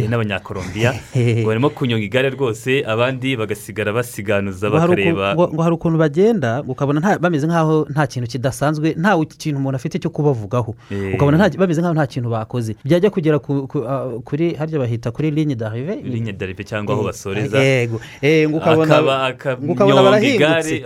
[0.08, 0.94] n'abanyakolombiya.
[1.48, 5.36] Barimo kunyonga igare rwose abandi bagasigara basiganuza bakareba.
[5.36, 10.10] ngo- hari ukuntu bagenda ukabona bameze nk'aho nta kintu kidasanzwe nta kintu umuntu afite cyo
[10.10, 10.76] kubavugaho.
[10.92, 11.16] Eh.
[11.16, 12.76] ukabona bameze nk'aho nta kintu bakoze.
[12.86, 13.86] Byajya kugera ku- ku-
[14.24, 17.58] kuri harya bahita kuri ligne d'arrive ligne d'arrive cyangwa aho Eh, basoreza.
[17.60, 18.00] yego.
[18.22, 19.34] Eh, ngo ukabona
[19.68, 20.84] ukabona barahingutse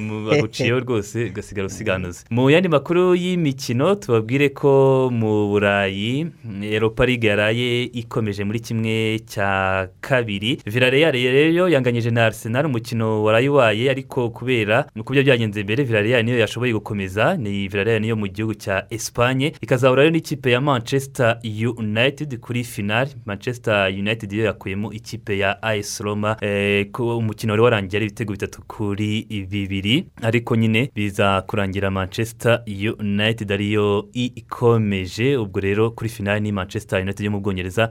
[0.00, 6.26] mu- baguciyeho rwose ugasigara usiganuza mu yandi makuru y'imikino tubabwire ko mu burayi
[6.62, 10.60] eropa ligue yaraye ikomeje muri kimwe cya kabiri.
[10.66, 16.38] Villarreal rero yanganyije na arsenal umukino warayiwaye ariko kubera uko byo byagenze mbere villarreal niyo
[16.38, 21.38] yashoboye gukomeza ni villarreal niyo mu gihugu cya esipanye ikazahura rero n'ikipe ya manchester
[21.78, 27.62] united kuri finale manchester united yo yakuyemo ikipe ya as roma eh, ko umukino wari
[27.62, 30.04] warangiye ari ibitego bitatu kuri bibiri.
[30.22, 32.62] Ariko nyine biza kurangira manchester
[33.00, 35.36] united ariyo ikomeje.
[35.36, 37.88] Ubwo rero kuri finale ni manchester united yo mu bwongereza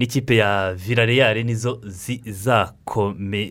[0.00, 1.80] n'ikipe ya villarreal nizo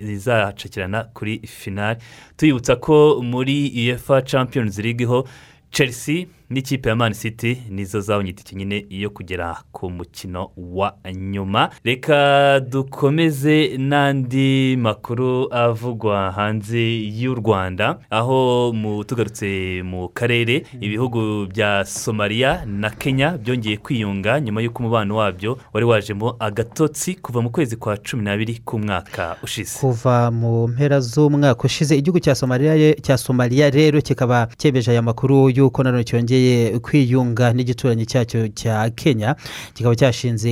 [0.01, 1.99] zizacakirana kuri finale.
[2.37, 5.27] Tuyibutsa ko muri uefa champions league ho
[5.71, 11.69] chelsea n'ikipe ya man city nizo zabonye itike nyine yo kugera ku mukino wa nyuma.
[11.83, 16.81] Reka dukomeze n'andi makuru avugwa hanze
[17.19, 18.73] y'u rwanda aho
[19.07, 25.85] tugarutse mu karere ibihugu bya somaliya na kenya byongeye kwiyunga nyuma y'uko umubano wabyo wari
[25.85, 29.79] wajemo agatotsi kuva mu kwezi kwa cumi n'abiri k'umwaka ushize.
[29.79, 36.03] Kuva mu mpera z'umwaka ushize igihugu cya somaliya rero kikaba cyemeje aya makuru y'uko nanone
[36.03, 39.35] cyongeye cyongeye kwiyunga n'igituranyi cyacyo cya kenya
[39.73, 40.49] kikaba cyashinze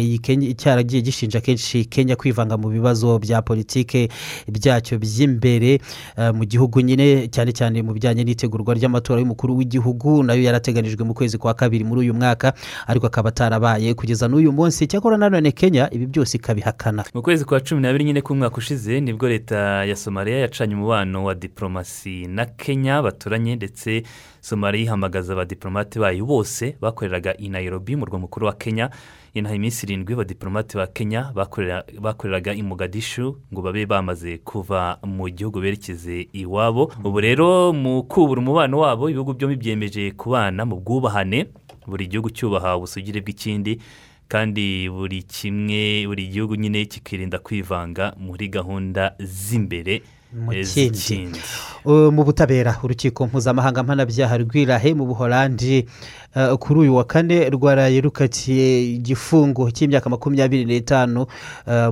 [0.58, 4.10] cyaragiye gishinja kenshi kenya kwivanga mu bibazo bya politike
[4.52, 5.80] byacyo by'imbere
[6.18, 11.04] eh, mu gihugu nyine cyane cyane mu bijyanye n'itegurwa ry'amatora y'umukuru w'igihugu na yo yarateganijwe
[11.06, 12.54] mu kwezi kwa kabiri muri uyu mwaka
[12.88, 13.94] ariko akaba atarabaye.
[13.94, 17.04] Kugeza n'uyu munsi cyakora nanone kenya ibi byose ikabihakana.
[17.14, 21.24] Mu kwezi kwa cumi n'abiri nyine k'umwaka ushize ni bwo leta ya somaliya yacanye umubano
[21.24, 24.04] wa diporomasi na kenya baturanye ndetse
[24.48, 28.90] somaliya ihamagaza abadiporomate bayo bose bakoreraga i nairobi mu murwa mukuru wa kenya.
[29.34, 35.28] Inaha iminsi irindwi abadiporomate ba kenya bakorera- bakoreraga i mugadishu ngo babe bamaze kuva mu
[35.30, 36.92] gihugu berekeze iwabo.
[37.04, 41.48] Ubu rero mu kubura umubano wabo ibihugu byombi byemeje kubana mu bwubahane.
[41.88, 43.80] Buri gihugu cyubaha ubusugire bw'ikindi
[44.28, 50.02] kandi buri kimwe buri gihugu nyine kikirinda kwivanga muri gahunda z'imbere.
[50.34, 51.40] Mu kindi.
[51.86, 55.88] mu butabera urukiko mpuzamahanga mpanabyaha rw'irahe mu buholandi
[56.36, 61.26] uh, kuri uyu wa kane rwaraye rukatiye igifungo cy'imyaka makumyabiri n'itanu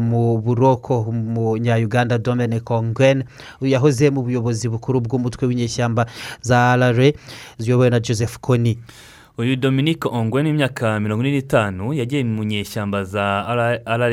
[0.03, 3.23] mu buroko umunya-uganda dominic ongwen
[3.63, 6.05] uyu yahoze mu buyobozi bukuru bw'umutwe w'inyeshyamba
[6.43, 7.15] za rare
[7.57, 8.75] ziyobowe na joseph kony
[9.37, 14.07] uyu dominique ongwe n'imyaka mirongo ine n'itanu yagiye mu nyeshyamba za rra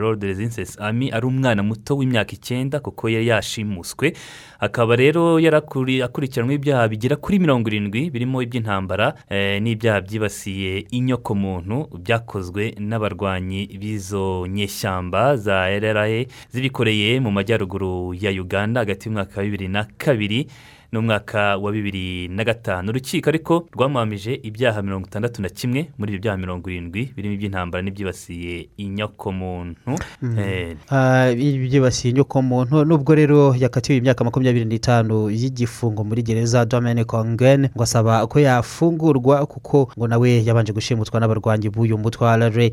[0.00, 4.12] road resistance army ari umwana muto w'imyaka icyenda kuko yari yashimuswe.
[4.60, 12.72] Akaba rero akurikiranweho ibyaha bigera kuri mirongo irindwi birimo iby'intambara eh, n'ibyaha byibasiye inyokomuntu byakozwe
[12.80, 16.08] n'abarwanyi b'izo nyeshyamba za rra
[16.48, 20.48] zibikoreye mu majyaruguru ya uganda hagati y'umwaka wa bibiri na kabiri.
[20.92, 26.20] N'umwaka wa bibiri na gatanu urukiko ariko rwamuhamije ibyaha mirongo itandatu na kimwe muri ibyo
[26.22, 29.96] byaha mirongo irindwi birimo iby'intambara n'ibyibasiye inyokomuntu.
[30.38, 37.68] Eh, Ah, byibasiye inyokomuntu nubwo rero yakatiwe imyaka makumyabiri n'itanu y'igifungo muri gereza dominic ongwen
[37.72, 42.68] ngo asaba ko yafungurwa kuko ngo nawe yabanje gushimutwa n'abarwanyi b'uyu mutwe wa rra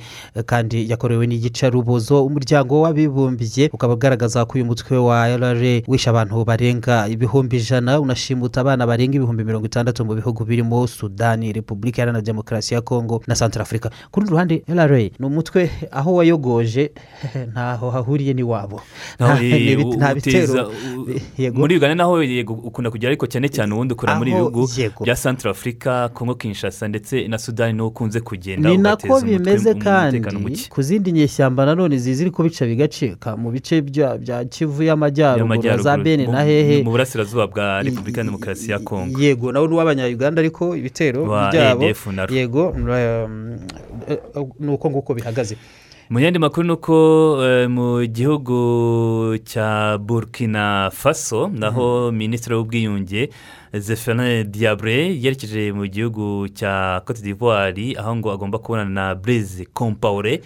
[0.45, 5.55] kandi yakorewe n'igicarubozo umuryango w'abibumbye ukaba ugaragaza ko uyu mutwe wa rra
[5.87, 11.53] wishe abantu barenga ibihumbi ijana unashimuta abana barenga ibihumbi mirongo itandatu mu bihugu birimo sudani
[11.53, 16.13] repubulika iharanira demokarasi ya kongo na santara afurika ku rundi ruhande rra ni umutwe aho
[16.15, 16.91] wayogoje.
[17.51, 18.81] Ntaho hahuriye n'iwabo
[19.19, 20.71] Nta- bitero.
[21.53, 22.13] muri uganda naho
[22.63, 24.67] ukunda kujya ariko cyane cyane ubundi ukora muri ibihugu
[25.03, 29.73] bya santara afurika kongo kinshasa ndetse na sudani ni ho ukunze kugenda ni nako bimeze
[29.75, 30.21] kandi
[30.69, 36.25] ku zindi nyeshyamba nanone ziziri ko bica bigacika mu bice bya kivu y'amajyaruguru za bene
[36.27, 36.83] na hehe.
[36.83, 41.83] mu burasirazuba bwa repubulika ya demokarasi ya kongo yego nawe n'uw'abanyayuganda ariko ibitero byabo
[42.29, 43.57] yego um,
[44.07, 44.17] eh,
[44.59, 45.57] ni uko nguko bihagaze.
[46.09, 46.95] Mu yandi makuru ni uko
[47.45, 53.29] eh, mu gihugu cya burkina faso naho minisitiri w'ubwiyunge
[53.73, 60.41] zephane diabre yerekeje mu gihugu cya cote d'ivoire aho ngo agomba kubonana na blaise compaore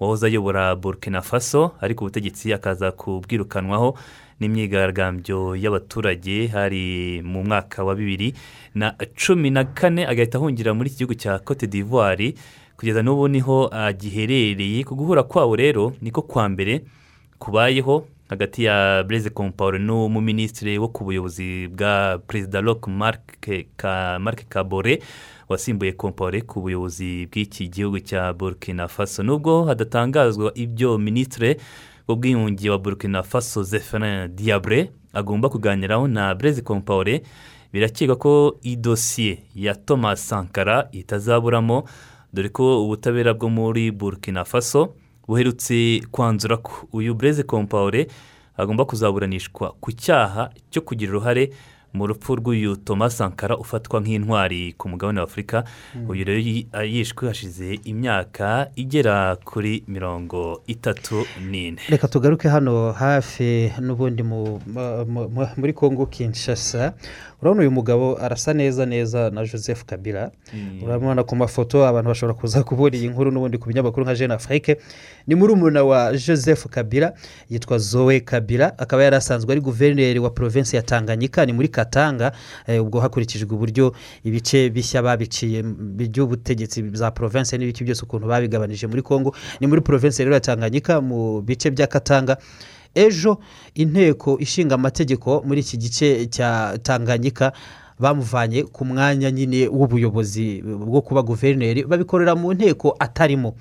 [0.00, 3.98] wahoze ayobora burkina faso ariko ubutegetsi akaza kubwirukanwaho.
[4.40, 8.34] N'imyigaragambyo y'abaturage hari mu mwaka wa bibiri
[8.74, 12.34] na cumi na kane agahita ahungira muri iki gihugu cya cote d'ivoire.
[12.76, 14.84] Kugeza n'ubu ni ho agiherereye.
[14.84, 16.84] Ku guhura kwabo rero niko kwa mbere
[17.38, 22.62] kubayeho hagati ya blaise compaore n'umuminisitiri wo ku buyobozi bwa perezida
[23.76, 25.02] ka marc kabore
[25.48, 29.22] wasimbuye compaore ku buyobozi bw'iki gihugu cya burkina faso.
[29.22, 31.56] Nubwo hadatangazwa ibyo minisitiri
[32.08, 37.22] w'ubwiyunge wa burkina faso zephirin diabre agomba kuganiraho na blaise compaore
[37.72, 41.84] birakekwa ko idosiye ya thomas sankara itazaburamo
[42.32, 44.94] dore ko ubutabera bwo muri burkina faso
[45.28, 48.06] buherutse kwanzura ko uyu blaise compaore
[48.56, 51.50] agomba kuzaburanishwa ku cyaha cyo kugira uruhare
[51.92, 55.64] mu rupfu rw'uyu thomas sankara ufatwa nk'intwari ku mugabane wa afurika
[55.94, 56.10] Mm.
[56.10, 61.78] uyu rero yi- yishwe hashize imyaka igera kuri mirongo itatu n'ine.
[61.88, 66.92] Reka tugaruke hano hafi n'ubundi mu- mu- mu- muri kongo kinshasa.
[67.42, 70.30] Urabona uyu mugabo arasa neza neza na joseph kabila.
[70.54, 70.82] Mm.
[70.82, 74.76] urabona ku mafoto abantu bashobora kuza kubona iyi nkuru n'ubundi ku binyamakuru nka jeune afrique.
[75.28, 77.12] Ni muri umuna wa joseph kabila
[77.50, 78.78] yitwa zoe kabila.
[78.78, 82.32] Akaba yari asanzwe ari guverineri wa provinsi ya tanganyika ni muri katanga
[82.66, 85.62] eh, ubwo hakurikijwe uburyo ibice bishya babiciye
[86.08, 91.00] by'ubutegetsi za provinsi n'ibiki byose ukuntu babigabanije muri kongo ni muri provinsi rero ya tanganyika
[91.00, 92.36] mu bice bya katanga.
[92.94, 93.38] Ejo
[93.74, 97.52] inteko ishinga amategeko muri iki gice cya tanganyika
[98.00, 103.54] bamuvanye ku mwanya nyine w'ubuyobozi bwo kuba guverineri babikorera mu nteko atarimo.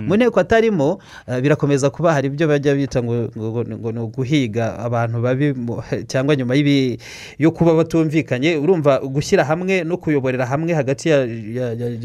[0.00, 5.54] Mu nteko atarimo eh, birakomeza kuba hari ibyo bajya bita ngo ni uguhiga abantu babi
[6.10, 6.54] cyangwa nyuma
[7.38, 11.26] yo kuba batumvikanye urumva gushyira hamwe no kuyoborera hamwe hagati ya,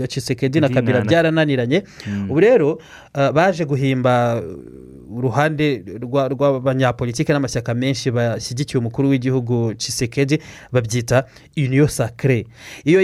[0.07, 1.83] Tshisekedi na kabira na- byarananiranye.
[2.07, 2.31] Mm.
[2.31, 2.79] ubu rero
[3.15, 10.39] eh, baje guhimba uh, uruhande rwa- rw'abanyapolitiki n'amashyaka menshi bashyigikiye umukuru w'igihugu Tshisekedi
[10.71, 11.23] babyita
[11.57, 11.76] uniyo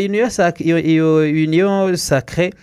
[0.05, 2.53] uniyo sacre iyo iyo uniyo eh,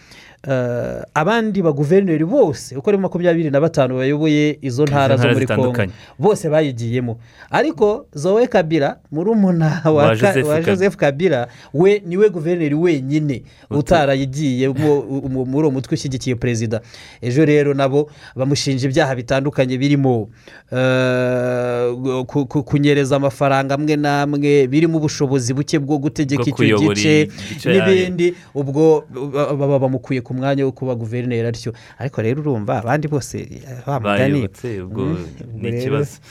[1.14, 5.72] abandi baguverineri bose uko ari makumyabiri na batanu bayoboye izo ntara zo muri kongo
[6.18, 7.18] bose bayigiyemo.
[7.50, 10.16] Ariko zowe kabira murumuna wa,
[10.64, 15.02] Joseph kabira we ni we guverineri wenyine utarayigiyemo
[15.46, 16.80] muri uwo mutwe ushyigikiye perezida.
[17.22, 20.28] Ejo rero nabo bamushinja ibyaha bitandukanye birimo
[20.72, 27.28] eh, ku- ku- kunyereza amafaranga amwe n'amwe birimo ubushobozi buke bwo gutegeka icyo gice
[27.66, 28.34] n'ibindi.
[28.54, 31.72] ubwo ba- baba bamukuye ku mwanya wo kuba guverineri atyo.
[31.98, 35.26] Ariko rero urumva abandi bose eh, bayobotse ubwo Mm,
[35.58, 36.22] ni ikibazo.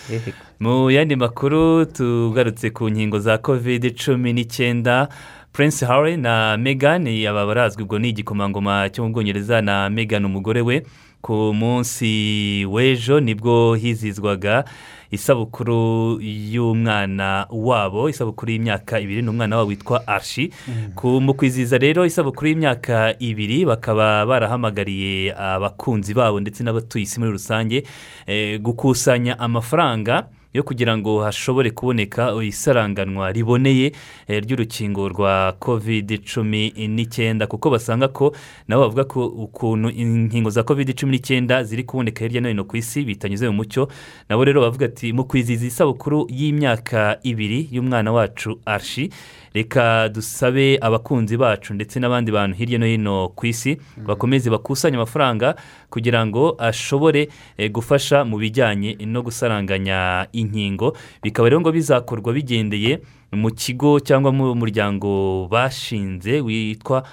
[0.59, 5.09] Mu yandi makuru tugarutse ku nkingo za covid cumi n'icyenda
[5.51, 10.61] prince harry na megan aba barazwi ubwo ni igikomangoma cyo mu bwongereza na megan umugore
[10.61, 10.85] we.
[11.21, 14.63] Ku munsi w'ejo ni bwo hizizwaga
[15.11, 20.51] isabukuru y'umwana wabo isabukuru y'imyaka ibiri ni umwana wabo witwa arshi
[20.95, 27.31] ku mu kwizihiza rero isabukuru y'imyaka ibiri bakaba barahamagariye abakunzi babo ndetse n'abatuye isi muri
[27.31, 27.83] rusange
[28.27, 30.27] eh, gukusanya amafaranga.
[30.53, 33.91] Yo kugira ngo hashobore kuboneka isaranganwa riboneye
[34.27, 38.35] eh, ry'urukingo rwa covid cumi n'icyenda kuko basanga ko
[38.67, 42.77] nabo bavuga ko ukuntu inkingo za covid cumi n'icyenda ziri kuboneka hirya no hino ku
[42.77, 43.87] isi bitanyuze mu mucyo.
[44.29, 49.09] Nabo rero bavuga ati mu kwizihiza isabukuru y'imyaka ibiri y'umwana wacu arshi
[49.53, 55.55] reka dusabe abakunzi bacu ndetse n'abandi bantu hirya no hino ku isi bakomeze bakusanye amafaranga
[55.89, 60.97] kugira ngo ashobore eh, gufasha mu bijyanye no gusaranganya inkingo.
[61.23, 67.03] Bikaba rero ngo bizakorwa bigendeye mu kigo cyangwa mu muryango bashinze witwa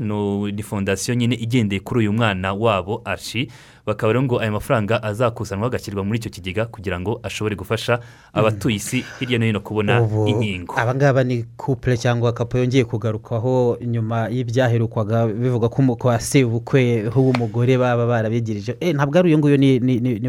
[0.00, 3.48] no- ni fondasiyo nyine igendeye kuri uyu mwana wabo arshi
[3.86, 8.00] bakaba rero ngo aya mafaranga azakusanwa agashyirwa muri icyo kigega kugira ngo ashobore gufasha
[8.32, 10.74] abatuye isi hirya no hino kubona inkingo.
[10.76, 18.06] abangaba ni couple cyangwa kapo yongeye kugarukaho nyuma y'ibyaherukwaga bivuga ko kwa sebukwe w'umugore baba
[18.06, 18.76] barabigirije.
[18.80, 19.80] Eh, ntabwo ari uyu nguyu ni-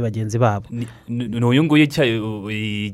[0.01, 0.65] bagenzi babo.
[1.09, 1.87] Ni uyu nguyu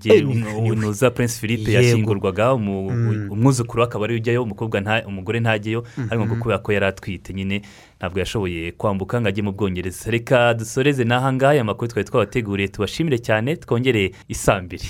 [0.05, 3.32] Eh, ni- umu- nuza prince philippe yashyingurwaga umu- Mm.
[3.32, 6.41] umwuzukuru akaba ari we ujyayo umukobwa umugore ntajyeyo ariko ngo Mhm.
[6.41, 7.61] kubera ko yari atwite nyine.
[8.03, 12.67] Ntabwo yashoboye kwambuka ngo ajye mu bwongereza reka dusoreze n'aha ngaha aya makuru twari twabateguriye
[12.67, 14.87] tubashimire cyane twongere isambiri